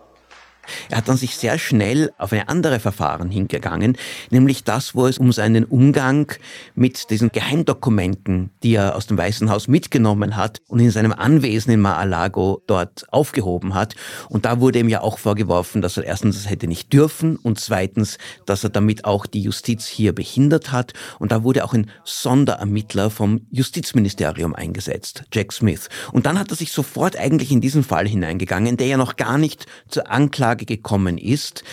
Er 0.89 0.97
hat 0.97 1.07
dann 1.07 1.17
sich 1.17 1.37
sehr 1.37 1.57
schnell 1.57 2.11
auf 2.17 2.31
eine 2.31 2.49
andere 2.49 2.79
Verfahren 2.79 3.29
hingegangen, 3.29 3.97
nämlich 4.29 4.63
das, 4.63 4.95
wo 4.95 5.07
es 5.07 5.17
um 5.17 5.31
seinen 5.31 5.65
Umgang 5.65 6.31
mit 6.75 7.09
diesen 7.09 7.31
Geheimdokumenten, 7.31 8.51
die 8.63 8.75
er 8.75 8.95
aus 8.95 9.07
dem 9.07 9.17
Weißen 9.17 9.49
Haus 9.49 9.67
mitgenommen 9.67 10.35
hat 10.35 10.61
und 10.67 10.79
in 10.79 10.91
seinem 10.91 11.13
Anwesen 11.13 11.73
in 11.73 11.81
Mar-a-Lago 11.81 12.61
dort 12.67 13.05
aufgehoben 13.11 13.73
hat. 13.73 13.95
Und 14.29 14.45
da 14.45 14.59
wurde 14.59 14.79
ihm 14.79 14.89
ja 14.89 15.01
auch 15.01 15.19
vorgeworfen, 15.19 15.81
dass 15.81 15.97
er 15.97 16.03
erstens 16.03 16.37
das 16.37 16.49
hätte 16.49 16.67
nicht 16.67 16.93
dürfen 16.93 17.35
und 17.37 17.59
zweitens, 17.59 18.17
dass 18.45 18.63
er 18.63 18.69
damit 18.69 19.05
auch 19.05 19.25
die 19.25 19.41
Justiz 19.41 19.87
hier 19.87 20.13
behindert 20.13 20.71
hat. 20.71 20.93
Und 21.19 21.31
da 21.31 21.43
wurde 21.43 21.63
auch 21.63 21.73
ein 21.73 21.89
Sonderermittler 22.03 23.09
vom 23.09 23.41
Justizministerium 23.51 24.55
eingesetzt, 24.55 25.23
Jack 25.31 25.53
Smith. 25.53 25.89
Und 26.11 26.25
dann 26.25 26.39
hat 26.39 26.51
er 26.51 26.55
sich 26.55 26.71
sofort 26.71 27.17
eigentlich 27.17 27.51
in 27.51 27.61
diesen 27.61 27.83
Fall 27.83 28.07
hineingegangen, 28.07 28.77
der 28.77 28.87
ja 28.87 28.97
noch 28.97 29.15
gar 29.15 29.37
nicht 29.37 29.65
zur 29.87 30.09
Anklage 30.09 30.56
gekommen 30.65 31.17
ist. 31.17 31.63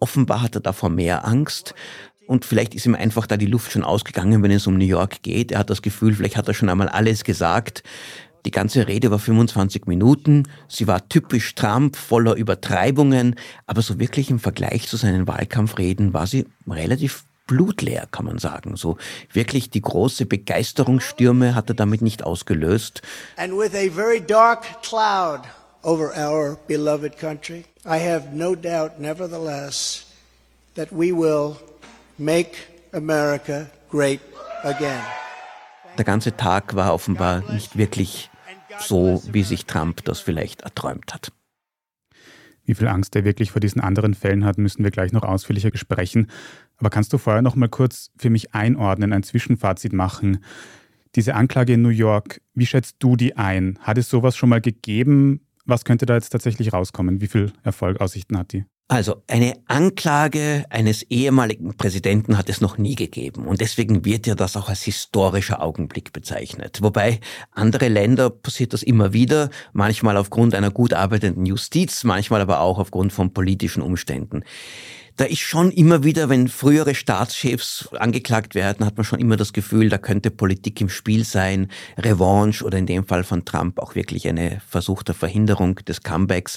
Offenbar 0.00 0.42
hat 0.42 0.54
er 0.54 0.60
davor 0.60 0.90
mehr 0.90 1.26
Angst. 1.26 1.74
Und 2.26 2.44
vielleicht 2.44 2.74
ist 2.74 2.86
ihm 2.86 2.94
einfach 2.94 3.26
da 3.26 3.36
die 3.36 3.46
Luft 3.46 3.72
schon 3.72 3.82
ausgegangen, 3.82 4.42
wenn 4.42 4.52
es 4.52 4.66
um 4.66 4.78
New 4.78 4.84
York 4.84 5.22
geht. 5.22 5.50
Er 5.50 5.58
hat 5.58 5.70
das 5.70 5.82
Gefühl, 5.82 6.14
vielleicht 6.14 6.36
hat 6.36 6.46
er 6.46 6.54
schon 6.54 6.68
einmal 6.68 6.88
alles 6.88 7.24
gesagt. 7.24 7.82
Die 8.46 8.50
ganze 8.50 8.88
Rede 8.88 9.10
war 9.10 9.18
25 9.18 9.86
Minuten. 9.86 10.44
Sie 10.68 10.86
war 10.86 11.08
typisch 11.08 11.54
Trump, 11.54 11.96
voller 11.96 12.36
Übertreibungen. 12.36 13.34
Aber 13.66 13.82
so 13.82 13.98
wirklich 13.98 14.30
im 14.30 14.38
Vergleich 14.38 14.88
zu 14.88 14.96
seinen 14.96 15.26
Wahlkampfreden 15.26 16.14
war 16.14 16.26
sie 16.26 16.46
relativ 16.66 17.24
blutleer, 17.46 18.06
kann 18.10 18.24
man 18.24 18.38
sagen. 18.38 18.76
So 18.76 18.96
wirklich 19.32 19.70
die 19.70 19.82
große 19.82 20.24
Begeisterungsstürme 20.24 21.54
hat 21.54 21.68
er 21.68 21.74
damit 21.74 22.00
nicht 22.00 22.22
ausgelöst. 22.22 23.02
And 23.36 23.58
with 23.58 23.74
a 23.74 23.90
very 23.90 24.20
dark 24.20 24.64
cloud 24.82 25.40
over 25.82 26.12
our 26.16 26.56
beloved 26.68 27.18
country, 27.18 27.64
I 27.84 27.98
have 27.98 28.34
no 28.34 28.54
doubt, 28.54 29.00
nevertheless, 29.00 30.04
that 30.74 30.92
we 30.92 31.12
will 31.12 31.56
make 32.18 32.58
America 32.92 33.70
great 33.88 34.20
again. 34.62 35.00
Der 35.96 36.04
ganze 36.04 36.36
Tag 36.36 36.74
war 36.74 36.92
offenbar 36.92 37.42
nicht 37.52 37.78
wirklich 37.78 38.30
so, 38.78 39.22
wie 39.32 39.42
sich 39.42 39.64
Trump 39.64 40.04
das 40.04 40.20
vielleicht 40.20 40.62
erträumt 40.62 41.14
hat. 41.14 41.32
Wie 42.64 42.74
viel 42.74 42.88
Angst 42.88 43.16
er 43.16 43.24
wirklich 43.24 43.50
vor 43.50 43.60
diesen 43.60 43.80
anderen 43.80 44.14
Fällen 44.14 44.44
hat, 44.44 44.58
müssen 44.58 44.84
wir 44.84 44.90
gleich 44.90 45.12
noch 45.12 45.22
ausführlicher 45.22 45.70
besprechen. 45.70 46.30
Aber 46.76 46.90
kannst 46.90 47.12
du 47.12 47.18
vorher 47.18 47.42
noch 47.42 47.56
mal 47.56 47.68
kurz 47.68 48.10
für 48.16 48.30
mich 48.30 48.54
einordnen, 48.54 49.12
ein 49.12 49.22
Zwischenfazit 49.22 49.92
machen? 49.92 50.44
Diese 51.16 51.34
Anklage 51.34 51.72
in 51.72 51.82
New 51.82 51.88
York, 51.88 52.40
wie 52.54 52.66
schätzt 52.66 52.96
du 53.00 53.16
die 53.16 53.36
ein? 53.36 53.78
Hat 53.80 53.98
es 53.98 54.08
sowas 54.08 54.36
schon 54.36 54.50
mal 54.50 54.60
gegeben? 54.60 55.40
Was 55.70 55.84
könnte 55.84 56.04
da 56.04 56.14
jetzt 56.14 56.30
tatsächlich 56.30 56.72
rauskommen? 56.72 57.20
Wie 57.20 57.28
viel 57.28 57.52
Erfolgaussichten 57.62 58.36
hat 58.36 58.52
die? 58.52 58.64
Also 58.88 59.22
eine 59.28 59.54
Anklage 59.66 60.64
eines 60.68 61.04
ehemaligen 61.04 61.76
Präsidenten 61.76 62.36
hat 62.36 62.48
es 62.48 62.60
noch 62.60 62.76
nie 62.76 62.96
gegeben 62.96 63.46
und 63.46 63.60
deswegen 63.60 64.04
wird 64.04 64.26
ja 64.26 64.34
das 64.34 64.56
auch 64.56 64.68
als 64.68 64.82
historischer 64.82 65.62
Augenblick 65.62 66.12
bezeichnet. 66.12 66.82
Wobei 66.82 67.20
andere 67.52 67.86
Länder 67.86 68.30
passiert 68.30 68.72
das 68.72 68.82
immer 68.82 69.12
wieder, 69.12 69.50
manchmal 69.72 70.16
aufgrund 70.16 70.56
einer 70.56 70.72
gut 70.72 70.92
arbeitenden 70.92 71.46
Justiz, 71.46 72.02
manchmal 72.02 72.40
aber 72.40 72.62
auch 72.62 72.80
aufgrund 72.80 73.12
von 73.12 73.32
politischen 73.32 73.80
Umständen. 73.80 74.42
Da 75.20 75.26
ist 75.26 75.40
schon 75.40 75.70
immer 75.70 76.02
wieder, 76.02 76.30
wenn 76.30 76.48
frühere 76.48 76.94
Staatschefs 76.94 77.90
angeklagt 77.92 78.54
werden, 78.54 78.86
hat 78.86 78.96
man 78.96 79.04
schon 79.04 79.20
immer 79.20 79.36
das 79.36 79.52
Gefühl, 79.52 79.90
da 79.90 79.98
könnte 79.98 80.30
Politik 80.30 80.80
im 80.80 80.88
Spiel 80.88 81.26
sein, 81.26 81.70
Revanche 81.98 82.64
oder 82.64 82.78
in 82.78 82.86
dem 82.86 83.06
Fall 83.06 83.22
von 83.22 83.44
Trump 83.44 83.80
auch 83.80 83.94
wirklich 83.94 84.26
eine 84.28 84.62
versuchte 84.66 85.12
Verhinderung 85.12 85.74
des 85.74 86.02
Comebacks. 86.02 86.56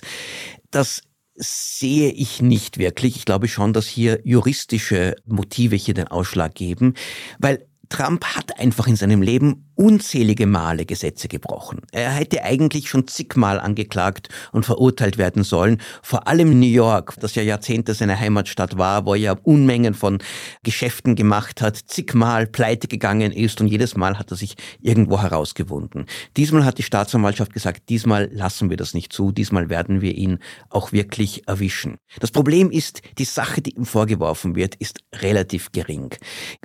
Das 0.72 1.02
sehe 1.36 2.10
ich 2.12 2.42
nicht 2.42 2.78
wirklich. 2.78 3.18
Ich 3.18 3.26
glaube 3.26 3.50
schon, 3.50 3.74
dass 3.74 3.86
hier 3.86 4.22
juristische 4.24 5.18
Motive 5.26 5.76
hier 5.76 5.94
den 5.94 6.08
Ausschlag 6.08 6.56
geben, 6.56 6.94
weil 7.40 7.68
Trump 7.90 8.24
hat 8.24 8.58
einfach 8.60 8.88
in 8.88 8.96
seinem 8.96 9.22
Leben 9.22 9.73
unzählige 9.76 10.46
Male 10.46 10.86
Gesetze 10.86 11.28
gebrochen. 11.28 11.82
Er 11.92 12.12
hätte 12.12 12.44
eigentlich 12.44 12.90
schon 12.90 13.08
zigmal 13.08 13.60
angeklagt 13.60 14.30
und 14.52 14.66
verurteilt 14.66 15.18
werden 15.18 15.44
sollen. 15.44 15.82
Vor 16.02 16.28
allem 16.28 16.60
New 16.60 16.66
York, 16.66 17.16
das 17.20 17.36
ja 17.36 17.44
Jahrzehnte 17.44 17.94
seine 17.94 18.20
Heimatstadt 18.20 18.78
war, 18.78 19.06
wo 19.06 19.14
er 19.14 19.20
ja 19.20 19.36
Unmengen 19.44 19.94
von 19.94 20.20
Geschäften 20.64 21.16
gemacht 21.16 21.62
hat, 21.62 21.78
zigmal 21.78 22.48
pleite 22.48 22.88
gegangen 22.88 23.32
ist 23.32 23.62
und 23.62 23.68
jedes 23.68 23.96
Mal 23.96 24.20
hat 24.20 24.32
er 24.32 24.38
sich 24.38 24.56
irgendwo 24.82 25.22
herausgewunden. 25.22 26.06
Diesmal 26.38 26.66
hat 26.66 26.78
die 26.78 26.84
Staatsanwaltschaft 26.84 27.54
gesagt, 27.54 27.90
diesmal 27.90 28.30
lassen 28.32 28.70
wir 28.70 28.78
das 28.78 28.94
nicht 28.94 29.12
zu, 29.12 29.32
diesmal 29.32 29.70
werden 29.70 30.02
wir 30.02 30.16
ihn 30.16 30.40
auch 30.70 30.92
wirklich 30.92 31.48
erwischen. 31.48 31.98
Das 32.20 32.32
Problem 32.32 32.70
ist, 32.72 33.02
die 33.18 33.26
Sache, 33.26 33.62
die 33.62 33.72
ihm 33.76 33.86
vorgeworfen 33.86 34.56
wird, 34.56 34.76
ist 34.76 35.00
relativ 35.16 35.72
gering. 35.72 36.16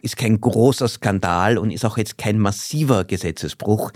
Ist 0.03 0.17
kein 0.17 0.41
großer 0.41 0.89
Skandal 0.89 1.59
und 1.59 1.71
ist 1.71 1.85
auch 1.85 1.99
jetzt 1.99 2.19
kein 2.19 2.39
massiver 2.39 2.98
Gesetzesbruch. 3.05 3.93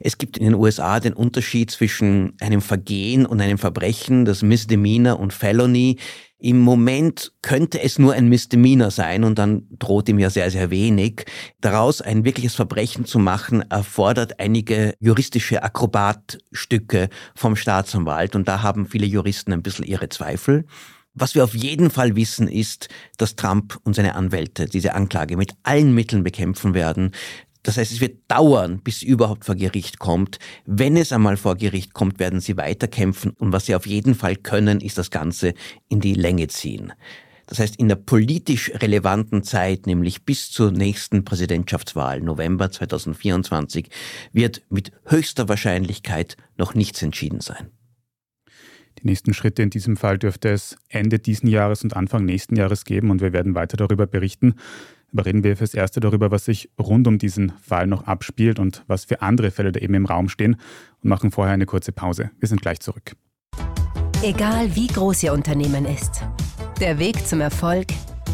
Es 0.00 0.18
gibt 0.18 0.38
in 0.38 0.44
den 0.44 0.54
USA 0.54 1.00
den 1.00 1.12
Unterschied 1.12 1.70
zwischen 1.70 2.34
einem 2.40 2.60
Vergehen 2.60 3.26
und 3.26 3.40
einem 3.40 3.58
Verbrechen, 3.58 4.24
das 4.24 4.42
Misdemeanor 4.42 5.18
und 5.18 5.32
Felony. 5.32 5.98
Im 6.38 6.58
Moment 6.58 7.32
könnte 7.40 7.80
es 7.80 8.00
nur 8.00 8.14
ein 8.14 8.28
Misdemeanor 8.28 8.90
sein 8.90 9.22
und 9.22 9.38
dann 9.38 9.68
droht 9.78 10.08
ihm 10.08 10.18
ja 10.18 10.28
sehr, 10.28 10.50
sehr 10.50 10.70
wenig. 10.70 11.24
Daraus 11.60 12.00
ein 12.00 12.24
wirkliches 12.24 12.56
Verbrechen 12.56 13.04
zu 13.04 13.20
machen, 13.20 13.62
erfordert 13.70 14.40
einige 14.40 14.94
juristische 14.98 15.62
Akrobatstücke 15.62 17.10
vom 17.36 17.54
Staatsanwalt 17.54 18.34
und 18.34 18.48
da 18.48 18.62
haben 18.62 18.86
viele 18.86 19.06
Juristen 19.06 19.52
ein 19.52 19.62
bisschen 19.62 19.84
ihre 19.84 20.08
Zweifel. 20.08 20.64
Was 21.14 21.34
wir 21.34 21.44
auf 21.44 21.54
jeden 21.54 21.90
Fall 21.90 22.16
wissen, 22.16 22.48
ist, 22.48 22.88
dass 23.18 23.36
Trump 23.36 23.78
und 23.84 23.94
seine 23.94 24.14
Anwälte 24.14 24.66
diese 24.66 24.94
Anklage 24.94 25.36
mit 25.36 25.52
allen 25.62 25.94
Mitteln 25.94 26.24
bekämpfen 26.24 26.72
werden. 26.72 27.12
Das 27.62 27.76
heißt, 27.76 27.92
es 27.92 28.00
wird 28.00 28.18
dauern, 28.28 28.80
bis 28.82 29.00
sie 29.00 29.06
überhaupt 29.06 29.44
vor 29.44 29.54
Gericht 29.54 29.98
kommt. 29.98 30.38
Wenn 30.66 30.96
es 30.96 31.12
einmal 31.12 31.36
vor 31.36 31.56
Gericht 31.56 31.92
kommt, 31.94 32.18
werden 32.18 32.40
sie 32.40 32.56
weiterkämpfen. 32.56 33.32
Und 33.38 33.52
was 33.52 33.66
sie 33.66 33.76
auf 33.76 33.86
jeden 33.86 34.14
Fall 34.14 34.36
können, 34.36 34.80
ist 34.80 34.98
das 34.98 35.10
Ganze 35.10 35.54
in 35.88 36.00
die 36.00 36.14
Länge 36.14 36.48
ziehen. 36.48 36.92
Das 37.46 37.58
heißt, 37.58 37.76
in 37.76 37.88
der 37.88 37.96
politisch 37.96 38.72
relevanten 38.74 39.42
Zeit, 39.42 39.86
nämlich 39.86 40.24
bis 40.24 40.50
zur 40.50 40.70
nächsten 40.70 41.24
Präsidentschaftswahl, 41.24 42.20
November 42.20 42.70
2024, 42.70 43.90
wird 44.32 44.62
mit 44.70 44.90
höchster 45.04 45.48
Wahrscheinlichkeit 45.48 46.36
noch 46.56 46.74
nichts 46.74 47.02
entschieden 47.02 47.40
sein. 47.40 47.70
Die 49.00 49.06
nächsten 49.06 49.34
Schritte 49.34 49.62
in 49.62 49.70
diesem 49.70 49.96
Fall 49.96 50.18
dürfte 50.18 50.50
es 50.50 50.76
Ende 50.88 51.18
diesen 51.18 51.48
Jahres 51.48 51.82
und 51.82 51.96
Anfang 51.96 52.24
nächsten 52.24 52.56
Jahres 52.56 52.84
geben 52.84 53.10
und 53.10 53.20
wir 53.20 53.32
werden 53.32 53.54
weiter 53.54 53.76
darüber 53.76 54.06
berichten. 54.06 54.54
Aber 55.12 55.26
reden 55.26 55.44
wir 55.44 55.56
fürs 55.56 55.74
Erste 55.74 56.00
darüber, 56.00 56.30
was 56.30 56.46
sich 56.46 56.70
rund 56.78 57.06
um 57.06 57.18
diesen 57.18 57.52
Fall 57.60 57.86
noch 57.86 58.06
abspielt 58.06 58.58
und 58.58 58.82
was 58.86 59.04
für 59.04 59.20
andere 59.20 59.50
Fälle 59.50 59.72
da 59.72 59.80
eben 59.80 59.94
im 59.94 60.06
Raum 60.06 60.28
stehen 60.28 60.56
und 61.02 61.08
machen 61.08 61.30
vorher 61.30 61.54
eine 61.54 61.66
kurze 61.66 61.92
Pause. 61.92 62.30
Wir 62.38 62.48
sind 62.48 62.62
gleich 62.62 62.80
zurück. 62.80 63.14
Egal 64.22 64.74
wie 64.74 64.86
groß 64.86 65.24
Ihr 65.24 65.32
Unternehmen 65.32 65.84
ist, 65.84 66.22
der 66.80 66.98
Weg 66.98 67.26
zum 67.26 67.40
Erfolg 67.40 67.88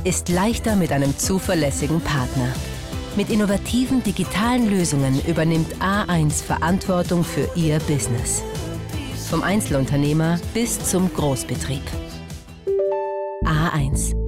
ist 0.04 0.28
leichter 0.28 0.76
mit 0.76 0.92
einem 0.92 1.16
zuverlässigen 1.16 2.00
Partner. 2.00 2.52
Mit 3.16 3.30
innovativen 3.30 4.02
digitalen 4.02 4.70
Lösungen 4.70 5.20
übernimmt 5.26 5.74
A1 5.80 6.44
Verantwortung 6.44 7.24
für 7.24 7.48
Ihr 7.56 7.78
Business. 7.80 8.42
Vom 9.28 9.42
Einzelunternehmer 9.42 10.38
bis 10.54 10.78
zum 10.78 11.12
Großbetrieb. 11.12 11.82
A1 13.44 14.27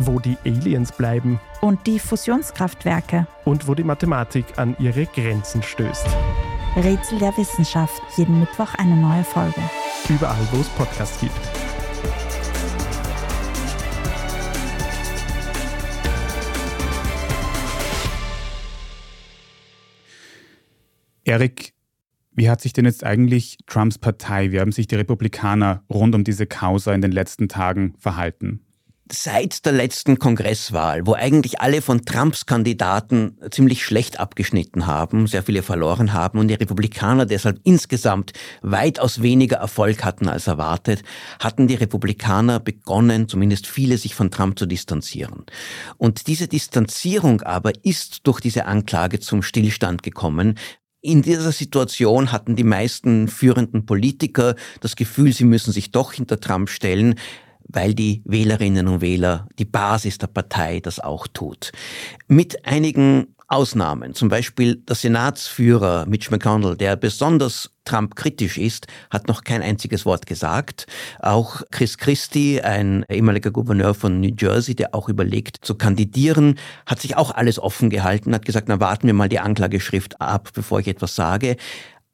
wo 0.00 0.18
die 0.18 0.36
Aliens 0.44 0.92
bleiben 0.92 1.38
und 1.60 1.86
die 1.86 1.98
Fusionskraftwerke 1.98 3.26
und 3.44 3.68
wo 3.68 3.74
die 3.74 3.84
Mathematik 3.84 4.46
an 4.56 4.74
ihre 4.78 5.06
Grenzen 5.06 5.62
stößt. 5.62 6.06
Rätsel 6.76 7.18
der 7.18 7.36
Wissenschaft, 7.36 8.00
jeden 8.16 8.40
Mittwoch 8.40 8.74
eine 8.74 8.96
neue 8.96 9.24
Folge. 9.24 9.60
Überall, 10.08 10.48
wo 10.52 10.60
es 10.60 10.68
Podcasts 10.70 11.20
gibt. 11.20 11.34
Erik, 21.24 21.74
Wie 22.32 22.48
hat 22.48 22.60
sich 22.60 22.72
denn 22.72 22.84
jetzt 22.86 23.04
eigentlich 23.04 23.58
Trumps 23.66 23.98
Partei, 23.98 24.52
wie 24.52 24.60
haben 24.60 24.72
sich 24.72 24.86
die 24.86 24.94
Republikaner 24.94 25.82
rund 25.90 26.14
um 26.14 26.24
diese 26.24 26.46
Causa 26.46 26.94
in 26.94 27.02
den 27.02 27.12
letzten 27.12 27.48
Tagen 27.48 27.94
verhalten? 27.98 28.64
Seit 29.12 29.64
der 29.66 29.72
letzten 29.72 30.18
Kongresswahl, 30.18 31.06
wo 31.06 31.14
eigentlich 31.14 31.60
alle 31.60 31.82
von 31.82 32.04
Trumps 32.04 32.46
Kandidaten 32.46 33.38
ziemlich 33.50 33.84
schlecht 33.84 34.20
abgeschnitten 34.20 34.86
haben, 34.86 35.26
sehr 35.26 35.42
viele 35.42 35.62
verloren 35.62 36.12
haben 36.12 36.38
und 36.38 36.48
die 36.48 36.54
Republikaner 36.54 37.26
deshalb 37.26 37.60
insgesamt 37.64 38.32
weitaus 38.62 39.22
weniger 39.22 39.56
Erfolg 39.56 40.04
hatten 40.04 40.28
als 40.28 40.46
erwartet, 40.46 41.02
hatten 41.38 41.66
die 41.66 41.74
Republikaner 41.74 42.60
begonnen, 42.60 43.28
zumindest 43.28 43.66
viele, 43.66 43.98
sich 43.98 44.14
von 44.14 44.30
Trump 44.30 44.58
zu 44.58 44.66
distanzieren. 44.66 45.44
Und 45.96 46.26
diese 46.26 46.48
Distanzierung 46.48 47.42
aber 47.42 47.72
ist 47.82 48.26
durch 48.26 48.40
diese 48.40 48.66
Anklage 48.66 49.20
zum 49.20 49.42
Stillstand 49.42 50.02
gekommen, 50.02 50.56
in 51.02 51.22
dieser 51.22 51.52
Situation 51.52 52.30
hatten 52.30 52.56
die 52.56 52.64
meisten 52.64 53.28
führenden 53.28 53.86
Politiker 53.86 54.54
das 54.80 54.96
Gefühl, 54.96 55.32
sie 55.32 55.44
müssen 55.44 55.72
sich 55.72 55.92
doch 55.92 56.12
hinter 56.12 56.40
Trump 56.40 56.68
stellen 56.68 57.14
weil 57.72 57.94
die 57.94 58.22
Wählerinnen 58.24 58.88
und 58.88 59.00
Wähler, 59.00 59.46
die 59.58 59.64
Basis 59.64 60.18
der 60.18 60.28
Partei 60.28 60.80
das 60.80 61.00
auch 61.00 61.26
tut. 61.26 61.72
Mit 62.28 62.66
einigen 62.66 63.34
Ausnahmen, 63.50 64.14
zum 64.14 64.28
Beispiel 64.28 64.76
der 64.76 64.94
Senatsführer 64.94 66.06
Mitch 66.06 66.30
McConnell, 66.30 66.76
der 66.76 66.94
besonders 66.94 67.70
Trump-kritisch 67.84 68.58
ist, 68.58 68.86
hat 69.10 69.26
noch 69.26 69.42
kein 69.42 69.60
einziges 69.60 70.06
Wort 70.06 70.26
gesagt. 70.26 70.86
Auch 71.18 71.62
Chris 71.72 71.98
Christie, 71.98 72.60
ein 72.60 73.04
ehemaliger 73.10 73.50
Gouverneur 73.50 73.94
von 73.94 74.20
New 74.20 74.34
Jersey, 74.38 74.76
der 74.76 74.94
auch 74.94 75.08
überlegt 75.08 75.64
zu 75.64 75.74
kandidieren, 75.74 76.60
hat 76.86 77.00
sich 77.00 77.16
auch 77.16 77.32
alles 77.32 77.58
offen 77.58 77.90
gehalten, 77.90 78.34
hat 78.34 78.44
gesagt, 78.44 78.68
na 78.68 78.78
warten 78.78 79.08
wir 79.08 79.14
mal 79.14 79.28
die 79.28 79.40
Anklageschrift 79.40 80.20
ab, 80.20 80.50
bevor 80.54 80.78
ich 80.78 80.86
etwas 80.86 81.16
sage. 81.16 81.56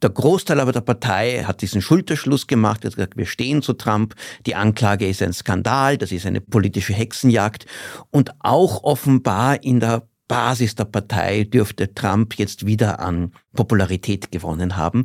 Der 0.02 0.10
Großteil 0.10 0.60
aber 0.60 0.72
der 0.72 0.82
Partei 0.82 1.44
hat 1.44 1.62
diesen 1.62 1.80
Schulterschluss 1.80 2.46
gemacht, 2.46 2.84
hat 2.84 2.94
gesagt, 2.94 3.16
wir 3.16 3.26
stehen 3.26 3.62
zu 3.62 3.72
Trump, 3.72 4.14
die 4.44 4.54
Anklage 4.54 5.08
ist 5.08 5.22
ein 5.22 5.32
Skandal, 5.32 5.96
das 5.96 6.12
ist 6.12 6.26
eine 6.26 6.42
politische 6.42 6.92
Hexenjagd 6.92 7.64
und 8.10 8.32
auch 8.40 8.84
offenbar 8.84 9.62
in 9.62 9.80
der 9.80 10.06
Basis 10.28 10.74
der 10.74 10.84
Partei 10.84 11.44
dürfte 11.44 11.94
Trump 11.94 12.34
jetzt 12.34 12.66
wieder 12.66 13.00
an 13.00 13.32
Popularität 13.54 14.32
gewonnen 14.32 14.76
haben. 14.76 15.04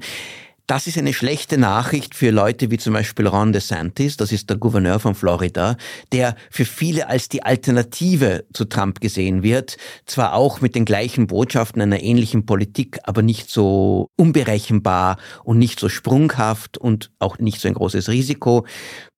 Das 0.71 0.87
ist 0.87 0.97
eine 0.97 1.11
schlechte 1.11 1.57
Nachricht 1.57 2.15
für 2.15 2.31
Leute 2.31 2.71
wie 2.71 2.77
zum 2.77 2.93
Beispiel 2.93 3.27
Ron 3.27 3.51
DeSantis, 3.51 4.15
das 4.15 4.31
ist 4.31 4.49
der 4.49 4.55
Gouverneur 4.55 5.01
von 5.01 5.15
Florida, 5.15 5.75
der 6.13 6.37
für 6.49 6.63
viele 6.63 7.09
als 7.09 7.27
die 7.27 7.43
Alternative 7.43 8.45
zu 8.53 8.63
Trump 8.63 9.01
gesehen 9.01 9.43
wird, 9.43 9.75
zwar 10.05 10.33
auch 10.33 10.61
mit 10.61 10.75
den 10.75 10.85
gleichen 10.85 11.27
Botschaften 11.27 11.81
einer 11.81 12.01
ähnlichen 12.01 12.45
Politik, 12.45 12.99
aber 13.03 13.21
nicht 13.21 13.49
so 13.49 14.07
unberechenbar 14.15 15.17
und 15.43 15.57
nicht 15.57 15.77
so 15.77 15.89
sprunghaft 15.89 16.77
und 16.77 17.11
auch 17.19 17.37
nicht 17.37 17.59
so 17.59 17.67
ein 17.67 17.73
großes 17.73 18.07
Risiko. 18.07 18.65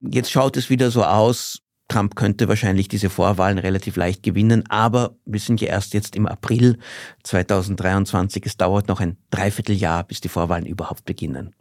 Jetzt 0.01 0.31
schaut 0.31 0.57
es 0.57 0.72
wieder 0.72 0.89
so 0.89 1.03
aus, 1.03 1.60
Trump 1.88 2.16
könnte 2.16 2.48
wahrscheinlich 2.48 2.88
diese 2.88 3.10
Vorwahlen 3.10 3.58
relativ 3.58 3.96
leicht 3.96 4.24
gewinnen, 4.24 4.63
aber 4.70 5.16
wir 5.25 5.40
sind 5.40 5.62
ja 5.62 5.68
erst 5.68 5.94
jetzt 5.94 6.16
im 6.16 6.25
April 6.25 6.78
2023. 7.24 8.46
Es 8.46 8.58
dauert 8.58 8.88
noch 8.88 9.00
ein 9.00 9.18
Dreivierteljahr, 9.30 10.04
bis 10.04 10.22
die 10.22 10.30
Vorwahlen 10.30 10.66
überhaupt 10.66 11.06
beginnen. 11.06 11.54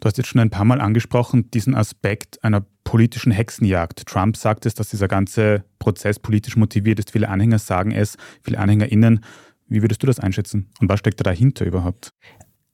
Du 0.00 0.06
hast 0.06 0.16
jetzt 0.16 0.28
schon 0.28 0.40
ein 0.40 0.50
paar 0.50 0.64
Mal 0.64 0.80
angesprochen, 0.80 1.50
diesen 1.50 1.74
Aspekt 1.74 2.42
einer 2.44 2.64
politischen 2.84 3.32
Hexenjagd. 3.32 4.06
Trump 4.06 4.36
sagt 4.36 4.64
es, 4.64 4.74
dass 4.74 4.90
dieser 4.90 5.08
ganze 5.08 5.64
Prozess 5.78 6.20
politisch 6.20 6.56
motiviert 6.56 7.00
ist. 7.00 7.10
Viele 7.10 7.28
Anhänger 7.28 7.58
sagen 7.58 7.90
es, 7.90 8.16
viele 8.42 8.58
AnhängerInnen. 8.58 9.24
Wie 9.66 9.82
würdest 9.82 10.02
du 10.02 10.06
das 10.06 10.20
einschätzen? 10.20 10.70
Und 10.80 10.88
was 10.88 11.00
steckt 11.00 11.20
da 11.20 11.24
dahinter 11.24 11.66
überhaupt? 11.66 12.10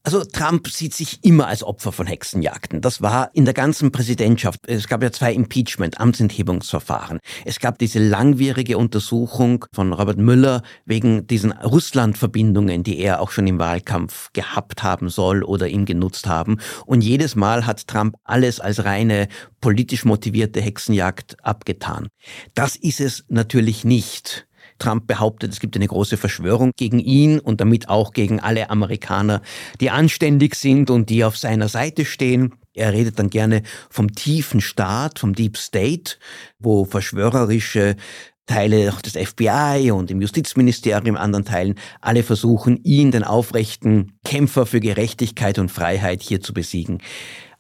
Also 0.07 0.23
Trump 0.23 0.69
sieht 0.69 0.93
sich 0.93 1.25
immer 1.25 1.47
als 1.47 1.63
Opfer 1.63 1.91
von 1.91 2.07
Hexenjagden. 2.07 2.83
Das 2.83 3.01
war 3.01 3.31
in 3.33 3.47
der 3.47 3.55
ganzen 3.55 3.91
Präsidentschaft. 3.91 4.61
Es 4.67 4.87
gab 4.87 5.03
ja 5.03 5.11
zwei 5.11 5.33
Impeachment, 5.33 5.99
Amtsenthebungsverfahren. 5.99 7.21
Es 7.47 7.59
gab 7.59 7.79
diese 7.79 8.01
langwierige 8.01 8.77
Untersuchung 8.77 9.65
von 9.73 9.95
Robert 9.95 10.19
Müller 10.19 10.63
wegen 10.85 11.27
diesen 11.27 11.53
Russland-Verbindungen, 11.53 12.83
die 12.83 12.99
er 12.99 13.23
auch 13.23 13.31
schon 13.31 13.47
im 13.47 13.59
Wahlkampf 13.59 14.31
gehabt 14.35 14.83
haben 14.83 15.09
soll 15.09 15.43
oder 15.43 15.69
ihm 15.69 15.87
genutzt 15.87 16.27
haben. 16.27 16.59
Und 16.85 17.03
jedes 17.03 17.35
Mal 17.35 17.65
hat 17.65 17.89
Trump 17.89 18.17
alles 18.25 18.61
als 18.61 18.85
reine 18.85 19.29
politisch 19.63 20.05
motivierte 20.05 20.61
Hexenjagd 20.61 21.43
abgetan. 21.43 22.09
Das 22.55 22.77
ist 22.77 23.01
es 23.01 23.25
natürlich 23.29 23.87
nicht. 23.87 24.47
Trump 24.79 25.07
behauptet, 25.07 25.53
es 25.53 25.61
gibt 25.61 25.77
eine 25.77 25.87
große 25.87 26.17
Verschwörung 26.17 26.73
gegen 26.77 26.99
ihn 26.99 27.39
und 27.39 27.61
damit 27.61 27.89
auch 27.89 28.13
gegen 28.13 28.41
alle 28.41 28.71
Amerikaner, 28.71 29.43
die 29.81 29.91
anständig 29.91 30.55
sind 30.55 30.91
und 30.91 31.11
die 31.11 31.25
auf 31.25 31.37
seiner 31.37 31.69
Seite 31.69 32.05
stehen. 32.05 32.55
Er 32.75 32.93
redet 32.93 33.19
dann 33.19 33.31
gerne 33.31 33.63
vom 33.89 34.13
tiefen 34.13 34.61
Staat, 34.61 35.19
vom 35.21 35.35
Deep 35.35 35.57
State, 35.57 36.17
wo 36.59 36.85
verschwörerische 36.85 37.97
Teile 38.47 38.93
des 39.05 39.13
FBI 39.13 39.91
und 39.91 40.11
im 40.11 40.21
Justizministerium, 40.21 41.17
anderen 41.17 41.45
Teilen, 41.45 41.77
alle 42.01 42.23
versuchen, 42.23 42.79
ihn, 42.85 43.11
den 43.11 43.25
aufrechten 43.25 44.19
Kämpfer 44.25 44.67
für 44.67 44.81
Gerechtigkeit 44.81 45.59
und 45.59 45.71
Freiheit, 45.71 46.23
hier 46.23 46.41
zu 46.41 46.53
besiegen. 46.53 46.99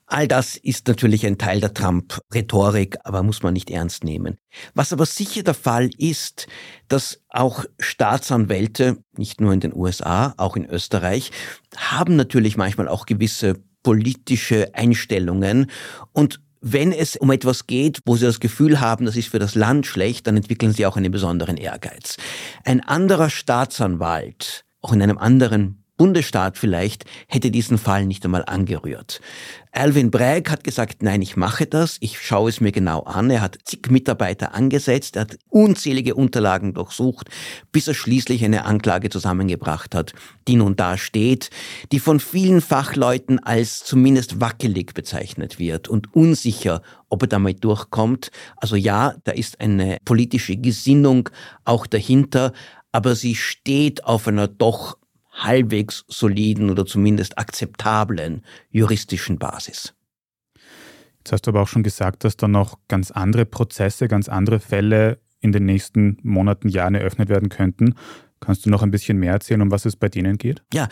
All 0.07 0.29
das 0.29 0.57
ist 0.57 0.87
natürlich 0.87 1.27
ein 1.27 1.39
Teil 1.39 1.61
der 1.61 1.73
Trump-Rhetorik, 1.73 2.99
aber 3.05 3.23
muss 3.23 3.43
man 3.43 3.55
nicht 3.55 3.71
ernst 3.71 4.05
nehmen. 4.05 4.37
Was 4.75 4.93
aber 4.93 5.07
sicher 5.07 5.43
der 5.43 5.55
Fall 5.55 5.89
ist, 5.97 6.47
dass 6.89 7.23
auch 7.31 7.65
Staatsanwälte, 7.79 8.99
nicht 9.17 9.41
nur 9.41 9.53
in 9.53 9.61
den 9.61 9.75
USA, 9.75 10.35
auch 10.37 10.57
in 10.57 10.67
Österreich, 10.67 11.31
haben 11.77 12.17
natürlich 12.17 12.57
manchmal 12.57 12.89
auch 12.89 13.07
gewisse 13.07 13.55
politische 13.83 14.75
Einstellungen 14.75 15.71
und 16.13 16.41
wenn 16.67 16.93
es 16.93 17.17
um 17.17 17.31
etwas 17.31 17.67
geht, 17.67 18.01
wo 18.07 18.17
sie 18.17 18.25
das 18.25 18.41
Gefühl 18.41 18.81
haben, 18.81 19.05
das 19.05 19.17
ist 19.17 19.29
für 19.29 19.39
das 19.39 19.55
Land 19.55 19.85
schlecht, 19.87 20.27
dann 20.27 20.39
entwickeln 20.39 20.73
sie 20.73 20.87
auch 20.87 20.97
einen 20.97 21.13
besonderen 21.13 21.59
Ehrgeiz. 21.59 22.17
Ein 22.65 22.81
anderer 22.81 23.29
Staatsanwalt, 23.29 24.65
auch 24.81 24.95
in 24.95 25.03
einem 25.03 25.19
anderen 25.19 25.84
Bundesstaat 25.97 26.59
vielleicht 26.59 27.05
hätte 27.29 27.51
diesen 27.51 27.79
Fall 27.79 28.07
nicht 28.07 28.25
einmal 28.25 28.45
angerührt. 28.47 29.21
Alvin 29.71 30.11
Bragg 30.11 30.51
hat 30.51 30.63
gesagt, 30.63 31.03
nein, 31.03 31.21
ich 31.21 31.37
mache 31.37 31.67
das, 31.67 31.97
ich 32.01 32.21
schaue 32.21 32.49
es 32.49 32.61
mir 32.61 32.71
genau 32.71 33.03
an. 33.03 33.29
Er 33.31 33.41
hat 33.41 33.59
zig 33.65 33.91
Mitarbeiter 33.91 34.55
angesetzt, 34.55 35.17
er 35.17 35.23
hat 35.23 35.37
unzählige 35.49 36.15
Unterlagen 36.15 36.75
durchsucht, 36.75 37.29
bis 37.73 37.89
er 37.89 37.95
schließlich 37.95 38.45
eine 38.45 38.65
Anklage 38.65 39.11
zusammengebracht 39.11 39.95
hat, 39.95 40.13
die 40.47 40.57
nun 40.57 40.77
da 40.77 40.97
steht, 40.97 41.51
die 41.91 41.99
von 41.99 42.21
vielen 42.21 42.61
Fachleuten 42.61 43.41
als 43.41 43.83
zumindest 43.85 44.41
wackelig 44.41 44.95
bezeichnet 44.95 45.59
wird 45.59 45.89
und 45.89 46.15
unsicher, 46.15 46.83
ob 47.09 47.23
er 47.23 47.29
damit 47.29 47.65
durchkommt. 47.65 48.31
Also 48.57 48.77
ja, 48.77 49.15
da 49.25 49.33
ist 49.33 49.61
eine 49.61 49.99
politische 50.05 50.57
Gesinnung 50.57 51.31
auch 51.65 51.87
dahinter, 51.87 52.53
aber 52.93 53.17
sie 53.17 53.35
steht 53.35 54.05
auf 54.05 54.29
einer 54.29 54.47
doch 54.47 54.99
halbwegs 55.35 56.05
soliden 56.09 56.71
oder 56.71 56.87
zumindest 56.87 57.39
akzeptablen 57.39 58.45
juristischen 58.71 59.39
Basis. 59.39 59.95
Jetzt 61.19 61.33
hast 61.33 61.47
du 61.47 61.51
aber 61.51 61.63
auch 61.63 61.69
schon 61.69 61.83
gesagt, 61.83 62.25
dass 62.25 62.37
da 62.37 62.49
noch 62.49 62.79
ganz 62.89 63.11
andere 63.11 63.45
Prozesse, 63.45 64.09
ganz 64.09 64.29
andere 64.29 64.61
Fälle 64.61 65.19
in 65.41 65.53
den 65.53 65.65
nächsten 65.67 66.19
Monaten, 66.23 66.69
Jahren 66.69 66.95
eröffnet 66.95 67.29
werden 67.29 67.49
könnten. 67.49 67.95
Kannst 68.41 68.67
du 68.67 68.71
noch 68.71 68.83
ein 68.83 68.91
bisschen 68.91 69.19
mehr 69.19 69.33
erzählen, 69.33 69.63
um 69.63 69.71
was 69.71 69.85
es 69.85 69.97
bei 69.97 70.09
denen 70.09 70.39
geht? 70.39 70.63
Ja, 70.73 70.89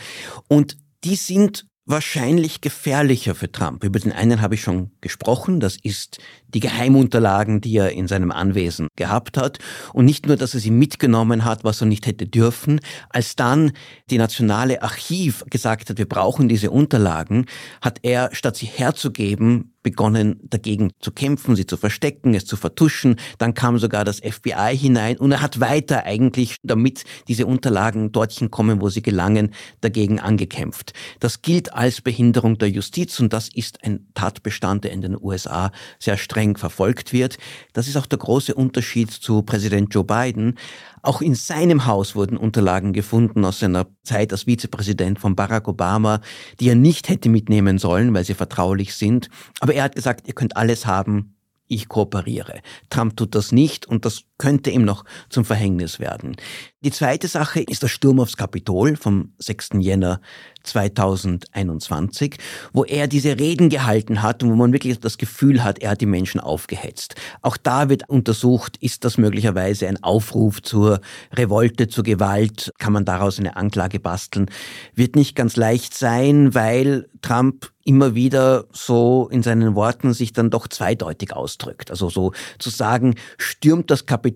und 0.47 0.77
die 1.03 1.15
sind 1.15 1.67
wahrscheinlich 1.85 2.61
gefährlicher 2.61 3.35
für 3.35 3.51
Trump. 3.51 3.83
Über 3.83 3.99
den 3.99 4.13
einen 4.13 4.41
habe 4.41 4.55
ich 4.55 4.61
schon 4.61 4.91
gesprochen, 5.01 5.59
das 5.59 5.77
ist 5.81 6.19
die 6.47 6.61
Geheimunterlagen, 6.61 7.59
die 7.59 7.75
er 7.75 7.91
in 7.91 8.07
seinem 8.07 8.31
Anwesen 8.31 8.87
gehabt 8.95 9.37
hat. 9.37 9.59
Und 9.91 10.05
nicht 10.05 10.25
nur, 10.25 10.37
dass 10.37 10.53
er 10.53 10.59
sie 10.59 10.71
mitgenommen 10.71 11.43
hat, 11.43 11.63
was 11.63 11.81
er 11.81 11.87
nicht 11.87 12.05
hätte 12.05 12.25
dürfen, 12.25 12.79
als 13.09 13.35
dann 13.35 13.73
die 14.09 14.17
Nationale 14.17 14.81
Archiv 14.81 15.43
gesagt 15.49 15.89
hat, 15.89 15.97
wir 15.97 16.07
brauchen 16.07 16.47
diese 16.47 16.71
Unterlagen, 16.71 17.47
hat 17.81 17.99
er, 18.03 18.29
statt 18.33 18.55
sie 18.55 18.67
herzugeben, 18.67 19.72
begonnen 19.83 20.39
dagegen 20.43 20.91
zu 20.99 21.11
kämpfen, 21.11 21.55
sie 21.55 21.67
zu 21.67 21.77
verstecken, 21.77 22.33
es 22.33 22.45
zu 22.45 22.55
vertuschen. 22.55 23.17
Dann 23.37 23.53
kam 23.53 23.77
sogar 23.77 24.05
das 24.05 24.19
FBI 24.19 24.75
hinein 24.75 25.17
und 25.17 25.31
er 25.31 25.41
hat 25.41 25.59
weiter 25.59 26.05
eigentlich, 26.05 26.57
damit 26.63 27.03
diese 27.27 27.45
Unterlagen 27.45 28.11
dorthin 28.11 28.49
kommen, 28.49 28.81
wo 28.81 28.89
sie 28.89 29.01
gelangen, 29.01 29.53
dagegen 29.81 30.19
angekämpft. 30.19 30.93
Das 31.19 31.41
gilt 31.41 31.73
als 31.73 32.01
Behinderung 32.01 32.57
der 32.57 32.69
Justiz 32.69 33.19
und 33.19 33.33
das 33.33 33.49
ist 33.53 33.83
ein 33.83 34.07
Tatbestand, 34.13 34.85
der 34.85 34.91
in 34.91 35.01
den 35.01 35.17
USA 35.21 35.71
sehr 35.99 36.17
streng 36.17 36.57
verfolgt 36.57 37.13
wird. 37.13 37.37
Das 37.73 37.87
ist 37.87 37.97
auch 37.97 38.05
der 38.05 38.19
große 38.19 38.55
Unterschied 38.55 39.11
zu 39.11 39.43
Präsident 39.43 39.93
Joe 39.93 40.03
Biden. 40.03 40.57
Auch 41.03 41.21
in 41.21 41.35
seinem 41.35 41.85
Haus 41.85 42.15
wurden 42.15 42.37
Unterlagen 42.37 42.93
gefunden 42.93 43.43
aus 43.43 43.59
seiner 43.59 43.87
Zeit 44.03 44.31
als 44.31 44.45
Vizepräsident 44.45 45.19
von 45.19 45.35
Barack 45.35 45.67
Obama, 45.67 46.21
die 46.61 46.69
er 46.69 46.75
nicht 46.75 47.09
hätte 47.09 47.27
mitnehmen 47.27 47.77
sollen, 47.77 48.13
weil 48.13 48.23
sie 48.23 48.33
vertraulich 48.33 48.95
sind. 48.95 49.29
Aber 49.59 49.73
er 49.73 49.83
hat 49.83 49.95
gesagt, 49.95 50.29
ihr 50.29 50.33
könnt 50.33 50.55
alles 50.55 50.85
haben, 50.85 51.35
ich 51.67 51.89
kooperiere. 51.89 52.61
Trump 52.89 53.17
tut 53.17 53.35
das 53.35 53.51
nicht 53.51 53.85
und 53.85 54.05
das 54.05 54.23
könnte 54.37 54.71
ihm 54.71 54.83
noch 54.83 55.05
zum 55.29 55.45
Verhängnis 55.45 55.99
werden. 55.99 56.35
Die 56.81 56.91
zweite 56.91 57.27
Sache 57.27 57.61
ist 57.61 57.81
der 57.81 57.87
Sturm 57.87 58.19
aufs 58.19 58.35
Kapitol 58.35 58.97
vom 58.97 59.33
6. 59.37 59.69
Jänner 59.79 60.19
2021, 60.63 62.37
wo 62.73 62.83
er 62.83 63.07
diese 63.07 63.39
Reden 63.39 63.69
gehalten 63.69 64.21
hat 64.21 64.43
und 64.43 64.51
wo 64.51 64.55
man 64.55 64.73
wirklich 64.73 64.99
das 64.99 65.17
Gefühl 65.17 65.63
hat, 65.63 65.79
er 65.79 65.91
hat 65.91 66.01
die 66.01 66.05
Menschen 66.05 66.41
aufgehetzt. 66.41 67.15
Auch 67.41 67.57
da 67.57 67.89
wird 67.89 68.09
untersucht, 68.09 68.77
ist 68.77 69.05
das 69.05 69.17
möglicherweise 69.17 69.87
ein 69.87 70.03
Aufruf 70.03 70.61
zur 70.61 70.99
Revolte, 71.33 71.87
zur 71.87 72.03
Gewalt? 72.03 72.73
Kann 72.79 72.93
man 72.93 73.05
daraus 73.05 73.39
eine 73.39 73.55
Anklage 73.55 73.99
basteln? 73.99 74.49
Wird 74.93 75.15
nicht 75.15 75.35
ganz 75.35 75.55
leicht 75.55 75.93
sein, 75.93 76.53
weil 76.53 77.07
Trump 77.21 77.71
immer 77.85 78.15
wieder 78.15 78.65
so 78.71 79.27
in 79.29 79.43
seinen 79.43 79.75
Worten 79.75 80.13
sich 80.13 80.31
dann 80.33 80.49
doch 80.49 80.67
zweideutig 80.67 81.33
ausdrückt. 81.33 81.91
Also 81.91 82.09
so 82.09 82.31
zu 82.59 82.69
sagen, 82.69 83.15
stürmt 83.37 83.91
das 83.91 84.05
Kapitol 84.05 84.32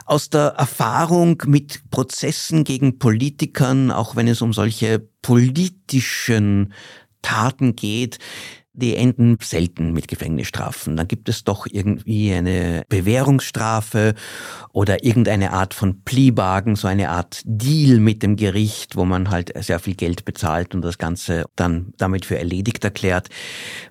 Aus 0.07 0.31
der 0.31 0.55
Erfahrung 0.57 1.43
mit 1.47 1.91
Prozessen 1.91 2.63
gegen 2.63 3.01
Politikern, 3.01 3.91
auch 3.91 4.15
wenn 4.15 4.29
es 4.29 4.41
um 4.41 4.53
solche 4.53 5.01
politischen 5.21 6.73
Taten 7.23 7.75
geht, 7.75 8.19
die 8.75 8.97
enden 8.97 9.37
selten 9.43 9.93
mit 9.93 10.09
Gefängnisstrafen. 10.09 10.97
Dann 10.97 11.07
gibt 11.07 11.29
es 11.29 11.45
doch 11.45 11.67
irgendwie 11.71 12.33
eine 12.33 12.85
Bewährungsstrafe 12.89 14.15
oder 14.73 15.05
irgendeine 15.05 15.53
Art 15.53 15.75
von 15.75 16.03
Pleabargen, 16.05 16.75
so 16.77 16.89
eine 16.89 17.11
Art 17.11 17.43
Deal 17.45 17.99
mit 17.99 18.23
dem 18.23 18.37
Gericht, 18.37 18.97
wo 18.97 19.05
man 19.05 19.31
halt 19.31 19.53
sehr 19.63 19.79
viel 19.79 19.95
Geld 19.95 20.25
bezahlt 20.25 20.75
und 20.75 20.83
das 20.83 20.97
Ganze 20.97 21.45
dann 21.55 21.93
damit 21.99 22.25
für 22.25 22.39
erledigt 22.39 22.83
erklärt. 22.83 23.29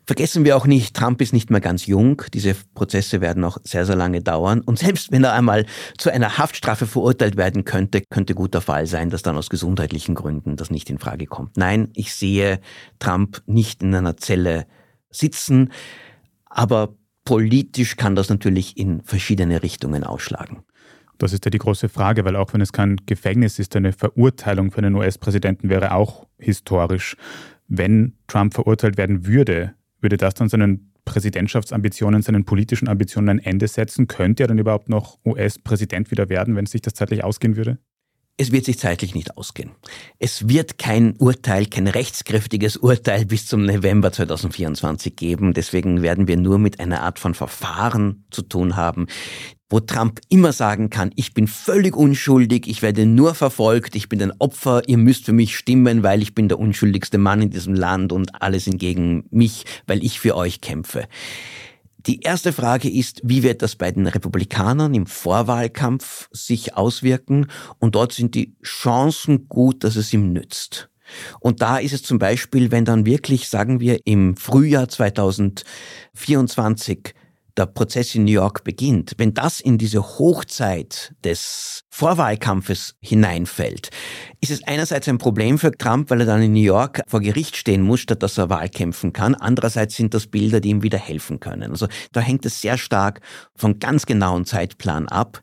Vergessen 0.06 0.46
wir 0.46 0.58
auch 0.58 0.65
nicht, 0.65 0.96
Trump 0.96 1.22
ist 1.22 1.34
nicht 1.34 1.52
mehr 1.52 1.62
ganz 1.62 1.86
jung. 1.86 2.24
Diese 2.34 2.56
Prozesse 2.74 3.22
werden 3.22 3.41
noch 3.41 3.60
sehr, 3.63 3.86
sehr 3.86 3.96
lange 3.96 4.22
dauern. 4.22 4.62
Und 4.62 4.80
selbst 4.80 5.12
wenn 5.12 5.24
er 5.24 5.34
einmal 5.34 5.67
zu 6.00 6.12
einer 6.12 6.39
Haftstrafe 6.39 6.88
verurteilt 6.88 7.38
werden 7.38 7.65
könnte, 7.65 8.02
könnte 8.10 8.34
guter 8.34 8.62
Fall 8.62 8.88
sein, 8.88 9.12
dass 9.12 9.22
dann 9.22 9.38
aus 9.38 9.50
gesundheitlichen 9.50 10.15
Gründen 10.15 10.56
das 10.56 10.72
nicht 10.72 10.89
in 10.89 10.98
Frage 10.98 11.28
kommt. 11.28 11.56
Nein, 11.56 11.89
ich 11.94 12.15
sehe 12.15 12.60
Trump 12.98 13.44
nicht 13.46 13.84
in 13.84 13.94
einer 13.94 14.17
Zelle 14.17 14.65
sitzen. 15.12 15.71
Aber 16.45 16.95
politisch 17.26 17.95
kann 17.97 18.15
das 18.15 18.30
natürlich 18.30 18.78
in 18.78 19.02
verschiedene 19.02 19.63
Richtungen 19.63 20.04
ausschlagen. 20.04 20.63
Das 21.17 21.34
ist 21.34 21.45
ja 21.45 21.52
die 21.52 21.60
große 21.60 21.88
Frage, 21.88 22.26
weil 22.26 22.36
auch 22.36 22.52
wenn 22.54 22.62
es 22.62 22.74
kein 22.74 22.97
Gefängnis 23.06 23.60
ist, 23.60 23.76
eine 23.76 23.93
Verurteilung 23.93 24.71
für 24.71 24.80
einen 24.80 24.95
US-Präsidenten 24.95 25.69
wäre 25.69 25.93
auch 25.93 26.26
historisch. 26.39 27.15
Wenn 27.67 28.13
Trump 28.28 28.56
verurteilt 28.56 28.97
werden 28.97 29.28
würde, 29.28 29.76
würde 30.00 30.17
das 30.17 30.34
dann 30.34 30.50
seinen 30.50 30.91
Präsidentschaftsambitionen, 31.06 32.21
seinen 32.21 32.43
politischen 32.43 32.88
Ambitionen 32.88 33.30
ein 33.30 33.39
Ende 33.39 33.67
setzen? 33.67 34.08
Könnte 34.08 34.43
er 34.43 34.47
dann 34.47 34.58
überhaupt 34.58 34.89
noch 34.89 35.19
US-Präsident 35.24 36.10
wieder 36.10 36.30
werden, 36.30 36.56
wenn 36.56 36.65
sich 36.65 36.82
das 36.82 36.95
zeitlich 36.95 37.24
ausgehen 37.24 37.56
würde? 37.56 37.78
Es 38.38 38.52
wird 38.52 38.65
sich 38.65 38.80
zeitlich 38.80 39.13
nicht 39.13 39.38
ausgehen. 39.38 39.72
Es 40.17 40.48
wird 40.48 40.78
kein 40.78 41.15
Urteil, 41.17 41.67
kein 41.67 41.88
rechtskräftiges 41.88 42.78
Urteil 42.78 43.26
bis 43.26 43.46
zum 43.46 43.65
November 43.65 44.12
2024 44.12 45.15
geben. 45.15 45.54
Deswegen 45.54 46.02
werden 46.02 46.28
wir 46.28 46.38
nur 46.38 46.58
mit 46.58 46.80
einer 46.80 47.04
Art 47.04 47.20
von 47.20 47.36
Verfahren 47.36 48.26
zu 48.32 48.41
tun 48.41 48.76
haben, 48.76 49.08
wo 49.70 49.80
Trump 49.80 50.20
immer 50.28 50.54
sagen 50.54 50.89
kann, 50.89 51.12
ich 51.15 51.34
bin 51.34 51.48
völlig 51.48 51.96
unschuldig, 51.96 52.67
ich 52.67 52.82
werde 52.82 53.06
nur 53.06 53.36
verfolgt, 53.36 53.96
ich 53.96 54.10
bin 54.10 54.22
ein 54.22 54.34
Opfer, 54.39 54.82
ihr 54.88 54.98
müsst 54.98 55.26
für 55.26 55.34
mich 55.34 55.56
stimmen, 55.56 56.04
weil 56.04 56.22
ich 56.22 56.36
bin 56.36 56.50
der 56.50 56.60
unschuldigste 56.60 57.17
Mann 57.17 57.41
in 57.41 57.50
diesem 57.52 57.74
Land 57.74 58.12
und 58.12 58.41
alle 58.41 58.60
sind 58.60 58.80
gegen 58.80 59.24
mich, 59.32 59.65
weil 59.88 60.04
ich 60.04 60.20
für 60.20 60.36
euch 60.36 60.62
kämpfe. 60.62 61.08
Die 62.07 62.21
erste 62.21 62.51
Frage 62.51 62.89
ist, 62.89 63.21
wie 63.23 63.43
wird 63.43 63.61
das 63.61 63.75
bei 63.75 63.91
den 63.91 64.07
Republikanern 64.07 64.95
im 64.95 65.05
Vorwahlkampf 65.05 66.29
sich 66.31 66.75
auswirken? 66.75 67.45
Und 67.77 67.93
dort 67.95 68.13
sind 68.13 68.33
die 68.33 68.55
Chancen 68.63 69.47
gut, 69.47 69.83
dass 69.83 69.95
es 69.95 70.11
ihm 70.11 70.33
nützt. 70.33 70.89
Und 71.39 71.61
da 71.61 71.77
ist 71.77 71.93
es 71.93 72.01
zum 72.03 72.17
Beispiel, 72.17 72.71
wenn 72.71 72.85
dann 72.85 73.05
wirklich, 73.05 73.49
sagen 73.49 73.79
wir, 73.79 73.99
im 74.05 74.35
Frühjahr 74.35 74.87
2024 74.87 77.13
der 77.57 77.65
Prozess 77.65 78.15
in 78.15 78.25
New 78.25 78.31
York 78.31 78.63
beginnt, 78.63 79.13
wenn 79.17 79.33
das 79.33 79.59
in 79.59 79.77
diese 79.77 80.01
Hochzeit 80.01 81.13
des 81.23 81.83
Vorwahlkampfes 81.89 82.95
hineinfällt, 83.01 83.89
ist 84.39 84.51
es 84.51 84.63
einerseits 84.63 85.07
ein 85.07 85.17
Problem 85.17 85.57
für 85.57 85.71
Trump, 85.71 86.09
weil 86.09 86.21
er 86.21 86.25
dann 86.25 86.41
in 86.41 86.53
New 86.53 86.59
York 86.59 87.01
vor 87.07 87.19
Gericht 87.19 87.55
stehen 87.55 87.81
muss, 87.81 87.99
statt 87.99 88.23
dass 88.23 88.37
er 88.37 88.49
Wahl 88.49 88.69
kämpfen 88.69 89.13
kann. 89.13 89.35
Andererseits 89.35 89.95
sind 89.95 90.13
das 90.13 90.27
Bilder, 90.27 90.59
die 90.59 90.69
ihm 90.69 90.83
wieder 90.83 90.97
helfen 90.97 91.39
können. 91.39 91.71
Also 91.71 91.87
da 92.11 92.21
hängt 92.21 92.45
es 92.45 92.61
sehr 92.61 92.77
stark 92.77 93.21
vom 93.55 93.79
ganz 93.79 94.05
genauen 94.05 94.45
Zeitplan 94.45 95.07
ab. 95.07 95.41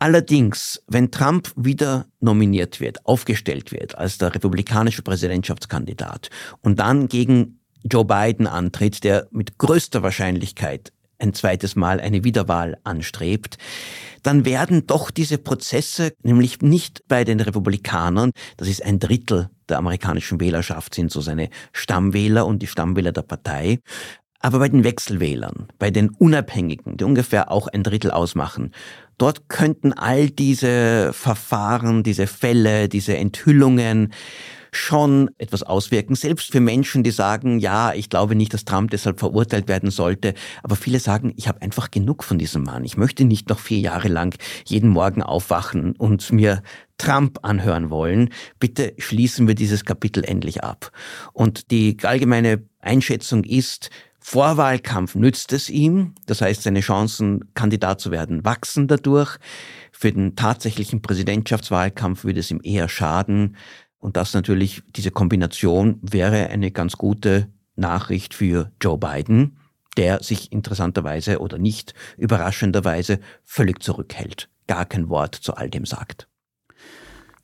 Allerdings, 0.00 0.80
wenn 0.86 1.10
Trump 1.10 1.52
wieder 1.56 2.06
nominiert 2.20 2.80
wird, 2.80 3.04
aufgestellt 3.04 3.72
wird 3.72 3.98
als 3.98 4.18
der 4.18 4.32
republikanische 4.32 5.02
Präsidentschaftskandidat 5.02 6.30
und 6.60 6.78
dann 6.78 7.08
gegen 7.08 7.58
Joe 7.84 8.04
Biden 8.04 8.46
antritt, 8.46 9.02
der 9.02 9.26
mit 9.30 9.58
größter 9.58 10.02
Wahrscheinlichkeit 10.02 10.92
ein 11.18 11.34
zweites 11.34 11.76
Mal 11.76 12.00
eine 12.00 12.24
Wiederwahl 12.24 12.78
anstrebt, 12.84 13.58
dann 14.22 14.44
werden 14.44 14.86
doch 14.86 15.10
diese 15.10 15.38
Prozesse, 15.38 16.12
nämlich 16.22 16.60
nicht 16.60 17.02
bei 17.08 17.24
den 17.24 17.40
Republikanern, 17.40 18.32
das 18.56 18.68
ist 18.68 18.84
ein 18.84 18.98
Drittel 18.98 19.50
der 19.68 19.78
amerikanischen 19.78 20.40
Wählerschaft, 20.40 20.94
sind 20.94 21.10
so 21.10 21.20
seine 21.20 21.50
Stammwähler 21.72 22.46
und 22.46 22.60
die 22.60 22.66
Stammwähler 22.66 23.12
der 23.12 23.22
Partei, 23.22 23.80
Aber 24.40 24.60
bei 24.60 24.68
den 24.68 24.84
Wechselwählern, 24.84 25.66
bei 25.78 25.90
den 25.90 26.10
Unabhängigen, 26.10 26.96
die 26.96 27.04
ungefähr 27.04 27.50
auch 27.50 27.66
ein 27.66 27.82
Drittel 27.82 28.12
ausmachen, 28.12 28.72
dort 29.18 29.48
könnten 29.48 29.92
all 29.92 30.30
diese 30.30 31.12
Verfahren, 31.12 32.04
diese 32.04 32.28
Fälle, 32.28 32.88
diese 32.88 33.16
Enthüllungen 33.16 34.12
schon 34.78 35.30
etwas 35.38 35.62
auswirken, 35.62 36.14
selbst 36.14 36.52
für 36.52 36.60
Menschen, 36.60 37.02
die 37.02 37.10
sagen, 37.10 37.58
ja, 37.58 37.92
ich 37.92 38.08
glaube 38.08 38.34
nicht, 38.34 38.54
dass 38.54 38.64
Trump 38.64 38.90
deshalb 38.90 39.18
verurteilt 39.18 39.68
werden 39.68 39.90
sollte, 39.90 40.34
aber 40.62 40.76
viele 40.76 41.00
sagen, 41.00 41.32
ich 41.36 41.48
habe 41.48 41.62
einfach 41.62 41.90
genug 41.90 42.24
von 42.24 42.38
diesem 42.38 42.62
Mann. 42.62 42.84
Ich 42.84 42.96
möchte 42.96 43.24
nicht 43.24 43.48
noch 43.48 43.58
vier 43.58 43.78
Jahre 43.78 44.08
lang 44.08 44.34
jeden 44.64 44.90
Morgen 44.90 45.22
aufwachen 45.22 45.94
und 45.96 46.32
mir 46.32 46.62
Trump 46.96 47.38
anhören 47.42 47.90
wollen. 47.90 48.30
Bitte 48.58 48.94
schließen 48.98 49.46
wir 49.46 49.54
dieses 49.54 49.84
Kapitel 49.84 50.24
endlich 50.24 50.64
ab. 50.64 50.90
Und 51.32 51.70
die 51.70 51.96
allgemeine 52.02 52.62
Einschätzung 52.80 53.44
ist, 53.44 53.90
Vorwahlkampf 54.20 55.14
nützt 55.14 55.52
es 55.52 55.70
ihm, 55.70 56.14
das 56.26 56.42
heißt, 56.42 56.62
seine 56.62 56.80
Chancen, 56.80 57.52
Kandidat 57.54 58.00
zu 58.00 58.10
werden, 58.10 58.44
wachsen 58.44 58.86
dadurch. 58.86 59.38
Für 59.90 60.12
den 60.12 60.36
tatsächlichen 60.36 61.00
Präsidentschaftswahlkampf 61.00 62.24
würde 62.24 62.40
es 62.40 62.50
ihm 62.50 62.60
eher 62.62 62.88
schaden. 62.88 63.56
Und 63.98 64.16
das 64.16 64.34
natürlich, 64.34 64.82
diese 64.94 65.10
Kombination 65.10 65.98
wäre 66.02 66.48
eine 66.48 66.70
ganz 66.70 66.96
gute 66.96 67.48
Nachricht 67.76 68.34
für 68.34 68.70
Joe 68.80 68.98
Biden, 68.98 69.58
der 69.96 70.22
sich 70.22 70.52
interessanterweise 70.52 71.40
oder 71.40 71.58
nicht 71.58 71.94
überraschenderweise 72.16 73.18
völlig 73.44 73.82
zurückhält, 73.82 74.48
gar 74.66 74.84
kein 74.84 75.08
Wort 75.08 75.34
zu 75.34 75.54
all 75.54 75.70
dem 75.70 75.84
sagt. 75.84 76.28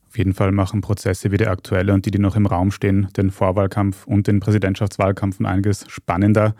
Auf 0.06 0.18
jeden 0.18 0.34
Fall 0.34 0.52
machen 0.52 0.80
Prozesse 0.80 1.32
wie 1.32 1.36
der 1.38 1.50
aktuelle 1.50 1.92
und 1.92 2.06
die, 2.06 2.12
die 2.12 2.20
noch 2.20 2.36
im 2.36 2.46
Raum 2.46 2.70
stehen, 2.70 3.08
den 3.16 3.32
Vorwahlkampf 3.32 4.06
und 4.06 4.28
den 4.28 4.38
Präsidentschaftswahlkampf 4.38 5.40
um 5.40 5.46
einiges 5.46 5.84
spannender. 5.88 6.54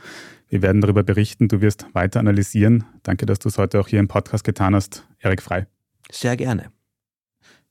Wir 0.49 0.61
werden 0.61 0.81
darüber 0.81 1.05
berichten, 1.05 1.47
du 1.47 1.61
wirst 1.61 1.87
weiter 1.93 2.19
analysieren. 2.19 2.83
Danke, 3.05 3.27
dass 3.27 3.39
du 3.39 3.49
es 3.49 3.57
heute 3.57 3.79
auch 3.79 3.87
hier 3.87 4.01
im 4.01 4.09
Podcast 4.09 4.43
getan 4.43 4.75
hast. 4.75 5.07
Erik 5.21 5.41
Frei. 5.41 5.69
Sehr 6.11 6.37
gerne. 6.37 6.74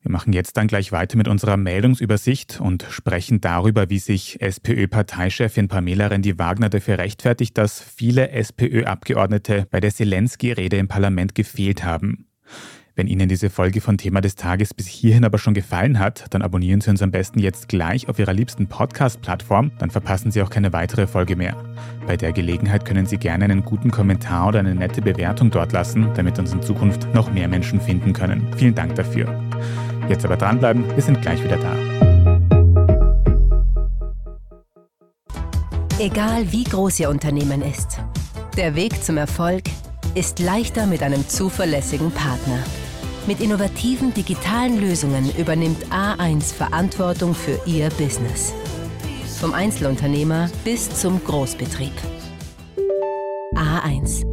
Wir 0.03 0.11
machen 0.11 0.33
jetzt 0.33 0.57
dann 0.57 0.67
gleich 0.67 0.91
weiter 0.91 1.15
mit 1.15 1.29
unserer 1.29 1.55
Meldungsübersicht 1.55 2.59
und 2.59 2.85
sprechen 2.89 3.39
darüber, 3.39 3.89
wie 3.89 3.99
sich 3.99 4.41
SPÖ-Parteichefin 4.41 5.69
Pamela 5.69 6.07
Rendi-Wagner 6.07 6.67
dafür 6.67 6.97
rechtfertigt, 6.97 7.57
dass 7.57 7.81
viele 7.81 8.29
SPÖ-Abgeordnete 8.31 9.65
bei 9.71 9.79
der 9.79 9.93
Zelensky-Rede 9.93 10.75
im 10.75 10.89
Parlament 10.89 11.35
gefehlt 11.35 11.85
haben. 11.85 12.27
Wenn 12.95 13.07
Ihnen 13.07 13.29
diese 13.29 13.49
Folge 13.49 13.79
von 13.79 13.97
Thema 13.97 14.19
des 14.19 14.35
Tages 14.35 14.73
bis 14.73 14.87
hierhin 14.87 15.23
aber 15.23 15.37
schon 15.37 15.53
gefallen 15.53 15.97
hat, 15.97 16.25
dann 16.31 16.41
abonnieren 16.41 16.81
Sie 16.81 16.89
uns 16.91 17.01
am 17.01 17.09
besten 17.09 17.39
jetzt 17.39 17.69
gleich 17.69 18.07
auf 18.09 18.19
Ihrer 18.19 18.33
liebsten 18.33 18.67
Podcast-Plattform, 18.67 19.71
dann 19.79 19.89
verpassen 19.89 20.31
Sie 20.31 20.41
auch 20.41 20.49
keine 20.49 20.73
weitere 20.73 21.07
Folge 21.07 21.37
mehr. 21.37 21.55
Bei 22.05 22.17
der 22.17 22.33
Gelegenheit 22.33 22.83
können 22.85 23.05
Sie 23.05 23.17
gerne 23.17 23.45
einen 23.45 23.63
guten 23.63 23.89
Kommentar 23.89 24.49
oder 24.49 24.59
eine 24.59 24.75
nette 24.75 25.01
Bewertung 25.01 25.49
dort 25.49 25.71
lassen, 25.71 26.09
damit 26.13 26.37
uns 26.37 26.51
in 26.51 26.61
Zukunft 26.61 27.11
noch 27.15 27.31
mehr 27.31 27.47
Menschen 27.47 27.79
finden 27.79 28.11
können. 28.11 28.53
Vielen 28.57 28.75
Dank 28.75 28.93
dafür. 28.95 29.52
Jetzt 30.09 30.25
aber 30.25 30.37
dranbleiben, 30.37 30.83
wir 30.95 31.03
sind 31.03 31.21
gleich 31.21 31.43
wieder 31.43 31.57
da. 31.57 31.75
Egal 35.99 36.51
wie 36.51 36.63
groß 36.65 36.99
Ihr 36.99 37.09
Unternehmen 37.09 37.61
ist, 37.61 37.99
der 38.57 38.75
Weg 38.75 39.03
zum 39.03 39.17
Erfolg 39.17 39.63
ist 40.15 40.39
leichter 40.39 40.85
mit 40.85 41.01
einem 41.01 41.27
zuverlässigen 41.27 42.11
Partner. 42.11 42.59
Mit 43.25 43.39
innovativen 43.39 44.13
digitalen 44.13 44.81
Lösungen 44.81 45.31
übernimmt 45.37 45.85
A1 45.91 46.53
Verantwortung 46.53 47.33
für 47.33 47.57
Ihr 47.65 47.89
Business. 47.91 48.53
Vom 49.39 49.53
Einzelunternehmer 49.53 50.49
bis 50.65 50.89
zum 50.89 51.23
Großbetrieb. 51.23 51.93
A1. 53.55 54.32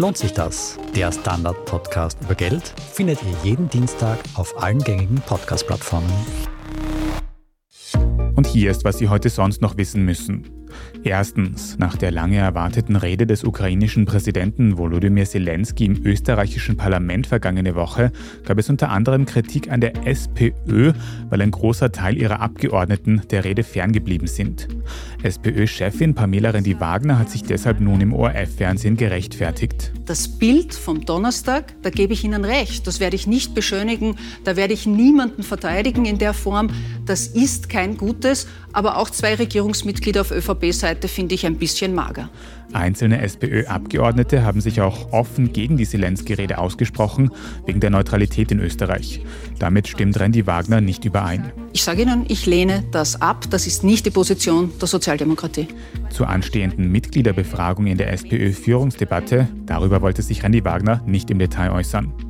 Lohnt 0.00 0.16
sich 0.16 0.32
das? 0.32 0.78
Der 0.96 1.12
Standard-Podcast 1.12 2.16
über 2.22 2.34
Geld 2.34 2.72
findet 2.94 3.18
ihr 3.22 3.34
jeden 3.44 3.68
Dienstag 3.68 4.18
auf 4.32 4.56
allen 4.62 4.78
gängigen 4.78 5.20
Podcast-Plattformen. 5.20 6.10
Und 8.34 8.46
hier 8.46 8.70
ist, 8.70 8.82
was 8.82 8.96
Sie 8.96 9.10
heute 9.10 9.28
sonst 9.28 9.60
noch 9.60 9.76
wissen 9.76 10.02
müssen. 10.02 10.59
Erstens, 11.02 11.78
nach 11.78 11.96
der 11.96 12.10
lange 12.10 12.36
erwarteten 12.36 12.96
Rede 12.96 13.26
des 13.26 13.44
ukrainischen 13.44 14.04
Präsidenten 14.04 14.76
Volodymyr 14.76 15.24
Zelensky 15.24 15.86
im 15.86 16.04
österreichischen 16.04 16.76
Parlament 16.76 17.26
vergangene 17.26 17.74
Woche 17.74 18.12
gab 18.44 18.58
es 18.58 18.68
unter 18.68 18.90
anderem 18.90 19.24
Kritik 19.24 19.70
an 19.70 19.80
der 19.80 20.06
SPÖ, 20.06 20.92
weil 21.30 21.42
ein 21.42 21.50
großer 21.50 21.90
Teil 21.90 22.18
ihrer 22.18 22.40
Abgeordneten 22.40 23.22
der 23.30 23.44
Rede 23.44 23.62
ferngeblieben 23.62 24.26
sind. 24.26 24.68
SPÖ-Chefin 25.22 26.14
Pamela 26.14 26.50
Rendi-Wagner 26.50 27.18
hat 27.18 27.30
sich 27.30 27.42
deshalb 27.42 27.80
nun 27.80 28.00
im 28.00 28.12
ORF-Fernsehen 28.12 28.96
gerechtfertigt. 28.96 29.92
Das 30.06 30.28
Bild 30.28 30.74
vom 30.74 31.04
Donnerstag, 31.04 31.74
da 31.82 31.90
gebe 31.90 32.12
ich 32.12 32.24
Ihnen 32.24 32.44
recht, 32.44 32.86
das 32.86 33.00
werde 33.00 33.16
ich 33.16 33.26
nicht 33.26 33.54
beschönigen, 33.54 34.16
da 34.44 34.56
werde 34.56 34.74
ich 34.74 34.86
niemanden 34.86 35.42
verteidigen 35.42 36.04
in 36.04 36.18
der 36.18 36.34
Form. 36.34 36.68
Das 37.06 37.26
ist 37.26 37.68
kein 37.68 37.96
gutes, 37.96 38.48
aber 38.72 38.96
auch 38.96 39.10
zwei 39.10 39.34
Regierungsmitglieder 39.34 40.20
auf 40.20 40.30
ÖVP-Seite 40.80 41.08
finde 41.08 41.34
ich 41.34 41.46
ein 41.46 41.56
bisschen 41.56 41.94
mager. 41.94 42.30
Einzelne 42.72 43.20
SPÖ-Abgeordnete 43.20 44.44
haben 44.44 44.60
sich 44.60 44.80
auch 44.80 45.12
offen 45.12 45.52
gegen 45.52 45.76
die 45.76 45.86
Zelensky-Rede 45.86 46.58
ausgesprochen, 46.58 47.30
wegen 47.66 47.80
der 47.80 47.90
Neutralität 47.90 48.52
in 48.52 48.60
Österreich. 48.60 49.20
Damit 49.58 49.88
stimmt 49.88 50.18
Randy 50.20 50.46
Wagner 50.46 50.80
nicht 50.80 51.04
überein. 51.04 51.52
Ich 51.72 51.82
sage 51.82 52.02
Ihnen, 52.02 52.24
ich 52.28 52.46
lehne 52.46 52.84
das 52.92 53.20
ab. 53.20 53.46
Das 53.50 53.66
ist 53.66 53.82
nicht 53.82 54.06
die 54.06 54.10
Position 54.10 54.70
der 54.80 54.88
Sozialdemokratie. 54.88 55.68
Zur 56.10 56.28
anstehenden 56.28 56.90
Mitgliederbefragung 56.92 57.86
in 57.86 57.98
der 57.98 58.12
SPÖ-Führungsdebatte, 58.12 59.48
darüber 59.66 60.00
wollte 60.00 60.22
sich 60.22 60.42
Randy 60.44 60.64
Wagner 60.64 61.02
nicht 61.06 61.30
im 61.30 61.38
Detail 61.38 61.72
äußern. 61.72 62.29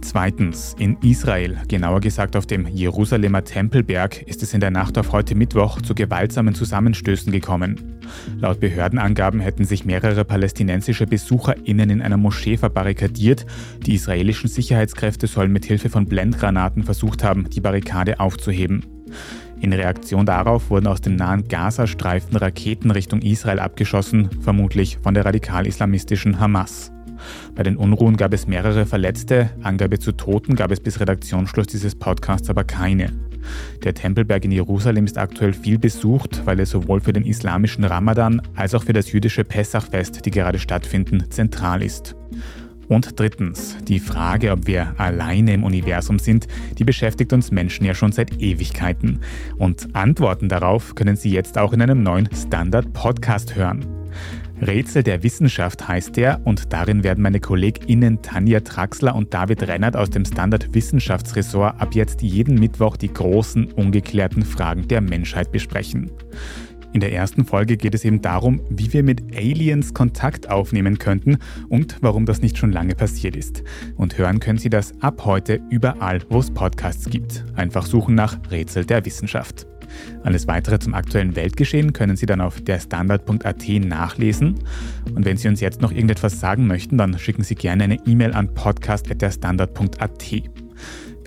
Zweitens, 0.00 0.74
in 0.78 0.96
Israel, 1.02 1.58
genauer 1.68 2.00
gesagt 2.00 2.36
auf 2.36 2.46
dem 2.46 2.66
Jerusalemer 2.66 3.44
Tempelberg, 3.44 4.22
ist 4.22 4.42
es 4.42 4.54
in 4.54 4.60
der 4.60 4.70
Nacht 4.70 4.96
auf 4.96 5.12
heute 5.12 5.34
Mittwoch 5.34 5.82
zu 5.82 5.94
gewaltsamen 5.94 6.54
Zusammenstößen 6.54 7.32
gekommen. 7.32 8.00
Laut 8.38 8.60
Behördenangaben 8.60 9.40
hätten 9.40 9.64
sich 9.64 9.84
mehrere 9.84 10.24
palästinensische 10.24 11.06
BesucherInnen 11.06 11.90
in 11.90 12.00
einer 12.02 12.16
Moschee 12.16 12.56
verbarrikadiert. 12.56 13.44
Die 13.84 13.94
israelischen 13.94 14.48
Sicherheitskräfte 14.48 15.26
sollen 15.26 15.52
mit 15.52 15.64
Hilfe 15.64 15.90
von 15.90 16.06
Blendgranaten 16.06 16.84
versucht 16.84 17.24
haben, 17.24 17.50
die 17.50 17.60
Barrikade 17.60 18.20
aufzuheben. 18.20 18.86
In 19.60 19.72
Reaktion 19.72 20.24
darauf 20.24 20.70
wurden 20.70 20.86
aus 20.86 21.00
dem 21.00 21.16
nahen 21.16 21.48
Gazastreifen 21.48 22.36
Raketen 22.36 22.92
Richtung 22.92 23.20
Israel 23.22 23.58
abgeschossen, 23.58 24.30
vermutlich 24.40 24.98
von 25.02 25.14
der 25.14 25.24
radikal-islamistischen 25.24 26.38
Hamas. 26.38 26.92
Bei 27.54 27.62
den 27.62 27.76
Unruhen 27.76 28.16
gab 28.16 28.32
es 28.32 28.46
mehrere 28.46 28.86
Verletzte, 28.86 29.50
Angabe 29.62 29.98
zu 29.98 30.12
Toten 30.12 30.54
gab 30.54 30.70
es 30.70 30.80
bis 30.80 31.00
Redaktionsschluss 31.00 31.66
dieses 31.66 31.94
Podcasts 31.94 32.50
aber 32.50 32.64
keine. 32.64 33.12
Der 33.84 33.94
Tempelberg 33.94 34.44
in 34.44 34.52
Jerusalem 34.52 35.04
ist 35.04 35.18
aktuell 35.18 35.52
viel 35.52 35.78
besucht, 35.78 36.42
weil 36.44 36.58
er 36.58 36.66
sowohl 36.66 37.00
für 37.00 37.12
den 37.12 37.24
islamischen 37.24 37.84
Ramadan 37.84 38.42
als 38.54 38.74
auch 38.74 38.84
für 38.84 38.92
das 38.92 39.12
jüdische 39.12 39.44
Pessachfest, 39.44 40.24
die 40.26 40.30
gerade 40.30 40.58
stattfinden, 40.58 41.30
zentral 41.30 41.82
ist. 41.82 42.14
Und 42.88 43.20
drittens, 43.20 43.76
die 43.86 44.00
Frage, 44.00 44.50
ob 44.50 44.66
wir 44.66 44.98
alleine 44.98 45.52
im 45.52 45.62
Universum 45.62 46.18
sind, 46.18 46.48
die 46.78 46.84
beschäftigt 46.84 47.32
uns 47.34 47.50
Menschen 47.50 47.84
ja 47.84 47.94
schon 47.94 48.12
seit 48.12 48.40
Ewigkeiten. 48.40 49.20
Und 49.58 49.94
Antworten 49.94 50.48
darauf 50.48 50.94
können 50.94 51.16
Sie 51.16 51.30
jetzt 51.30 51.58
auch 51.58 51.74
in 51.74 51.82
einem 51.82 52.02
neuen 52.02 52.30
Standard-Podcast 52.34 53.54
hören. 53.56 53.97
Rätsel 54.60 55.04
der 55.04 55.22
Wissenschaft 55.22 55.86
heißt 55.86 56.16
der 56.16 56.40
und 56.44 56.72
darin 56.72 57.04
werden 57.04 57.22
meine 57.22 57.38
KollegInnen 57.38 58.22
Tanja 58.22 58.60
Traxler 58.60 59.14
und 59.14 59.32
David 59.32 59.62
Rennert 59.62 59.96
aus 59.96 60.10
dem 60.10 60.24
Standard 60.24 60.74
Wissenschaftsressort 60.74 61.80
ab 61.80 61.94
jetzt 61.94 62.22
jeden 62.22 62.58
Mittwoch 62.58 62.96
die 62.96 63.12
großen, 63.12 63.72
ungeklärten 63.72 64.44
Fragen 64.44 64.88
der 64.88 65.00
Menschheit 65.00 65.52
besprechen. 65.52 66.10
In 66.92 67.00
der 67.00 67.12
ersten 67.12 67.44
Folge 67.44 67.76
geht 67.76 67.94
es 67.94 68.04
eben 68.04 68.22
darum, 68.22 68.60
wie 68.70 68.92
wir 68.92 69.02
mit 69.02 69.36
Aliens 69.36 69.94
Kontakt 69.94 70.50
aufnehmen 70.50 70.98
könnten 70.98 71.36
und 71.68 71.98
warum 72.00 72.26
das 72.26 72.40
nicht 72.40 72.58
schon 72.58 72.72
lange 72.72 72.94
passiert 72.94 73.36
ist. 73.36 73.62
Und 73.96 74.18
hören 74.18 74.40
können 74.40 74.58
Sie 74.58 74.70
das 74.70 74.92
ab 75.00 75.24
heute 75.24 75.60
überall, 75.70 76.20
wo 76.30 76.40
es 76.40 76.50
Podcasts 76.50 77.08
gibt. 77.08 77.44
Einfach 77.54 77.86
suchen 77.86 78.14
nach 78.14 78.38
Rätsel 78.50 78.86
der 78.86 79.04
Wissenschaft. 79.04 79.66
Alles 80.22 80.46
weitere 80.46 80.78
zum 80.78 80.94
aktuellen 80.94 81.36
Weltgeschehen 81.36 81.92
können 81.92 82.16
Sie 82.16 82.26
dann 82.26 82.40
auf 82.40 82.60
derstandard.at 82.60 83.68
nachlesen. 83.68 84.56
Und 85.14 85.24
wenn 85.24 85.36
Sie 85.36 85.48
uns 85.48 85.60
jetzt 85.60 85.80
noch 85.80 85.92
irgendetwas 85.92 86.40
sagen 86.40 86.66
möchten, 86.66 86.98
dann 86.98 87.18
schicken 87.18 87.42
Sie 87.42 87.54
gerne 87.54 87.84
eine 87.84 88.06
E-Mail 88.06 88.32
an 88.32 88.54
podcast.derstandard.at. 88.54 90.24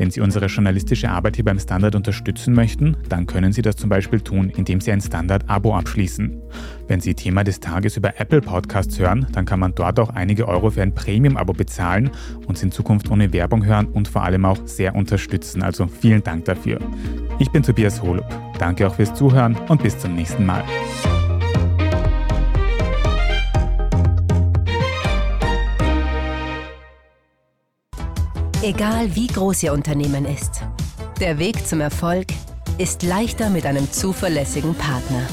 Wenn 0.02 0.10
Sie 0.10 0.22
unsere 0.22 0.48
journalistische 0.48 1.12
Arbeit 1.12 1.36
hier 1.36 1.46
beim 1.46 1.60
Standard 1.60 1.94
unterstützen 1.94 2.56
möchten, 2.56 2.98
dann 3.08 3.28
können 3.28 3.54
Sie 3.54 3.62
das 3.62 3.76
zum 3.76 3.90
Beispiel 3.90 4.20
tun, 4.20 4.50
indem 4.50 4.82
Sie 4.82 4.92
ein 4.92 5.00
Standard-Abo 5.00 5.76
abschließen. 5.76 6.42
Wenn 6.88 7.02
Sie 7.02 7.14
Thema 7.14 7.44
des 7.44 7.60
Tages 7.60 7.98
über 7.98 8.20
Apple 8.20 8.42
Podcasts 8.42 8.98
hören, 8.98 9.28
dann 9.32 9.46
kann 9.46 9.60
man 9.60 9.76
dort 9.76 10.00
auch 10.00 10.10
einige 10.10 10.48
Euro 10.48 10.72
für 10.72 10.82
ein 10.82 10.96
Premium-Abo 10.96 11.54
bezahlen, 11.54 12.10
uns 12.48 12.64
in 12.64 12.72
Zukunft 12.72 13.12
ohne 13.12 13.32
Werbung 13.32 13.64
hören 13.64 13.88
und 13.88 14.08
vor 14.08 14.24
allem 14.24 14.46
auch 14.46 14.66
sehr 14.66 14.96
unterstützen. 14.96 15.62
Also 15.62 15.86
vielen 15.86 16.24
Dank 16.24 16.46
dafür. 16.46 16.80
Ich 17.42 17.50
bin 17.50 17.64
Tobias 17.64 18.00
Holub. 18.04 18.24
Danke 18.60 18.88
auch 18.88 18.94
fürs 18.94 19.16
Zuhören 19.16 19.58
und 19.68 19.82
bis 19.82 19.98
zum 19.98 20.14
nächsten 20.14 20.46
Mal. 20.46 20.64
Egal 28.62 29.16
wie 29.16 29.26
groß 29.26 29.64
Ihr 29.64 29.74
Unternehmen 29.74 30.26
ist, 30.26 30.62
der 31.20 31.40
Weg 31.40 31.66
zum 31.66 31.82
Erfolg 31.82 32.28
ist 32.78 33.02
leichter 33.02 33.50
mit 33.50 33.66
einem 33.66 33.92
zuverlässigen 33.92 34.76
Partner. 34.76 35.24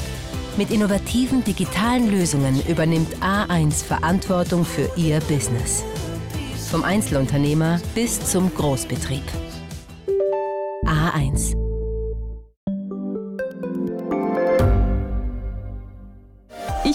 Mit 0.57 0.71
innovativen 0.71 1.44
digitalen 1.44 2.11
Lösungen 2.11 2.62
übernimmt 2.66 3.14
A1 3.16 3.85
Verantwortung 3.85 4.64
für 4.64 4.90
Ihr 4.97 5.21
Business. 5.29 5.85
Vom 6.71 6.85
Einzelunternehmer 6.85 7.83
bis 7.94 8.18
zum 8.18 8.51
Großbetrieb. 8.55 9.25
A1. 10.87 11.58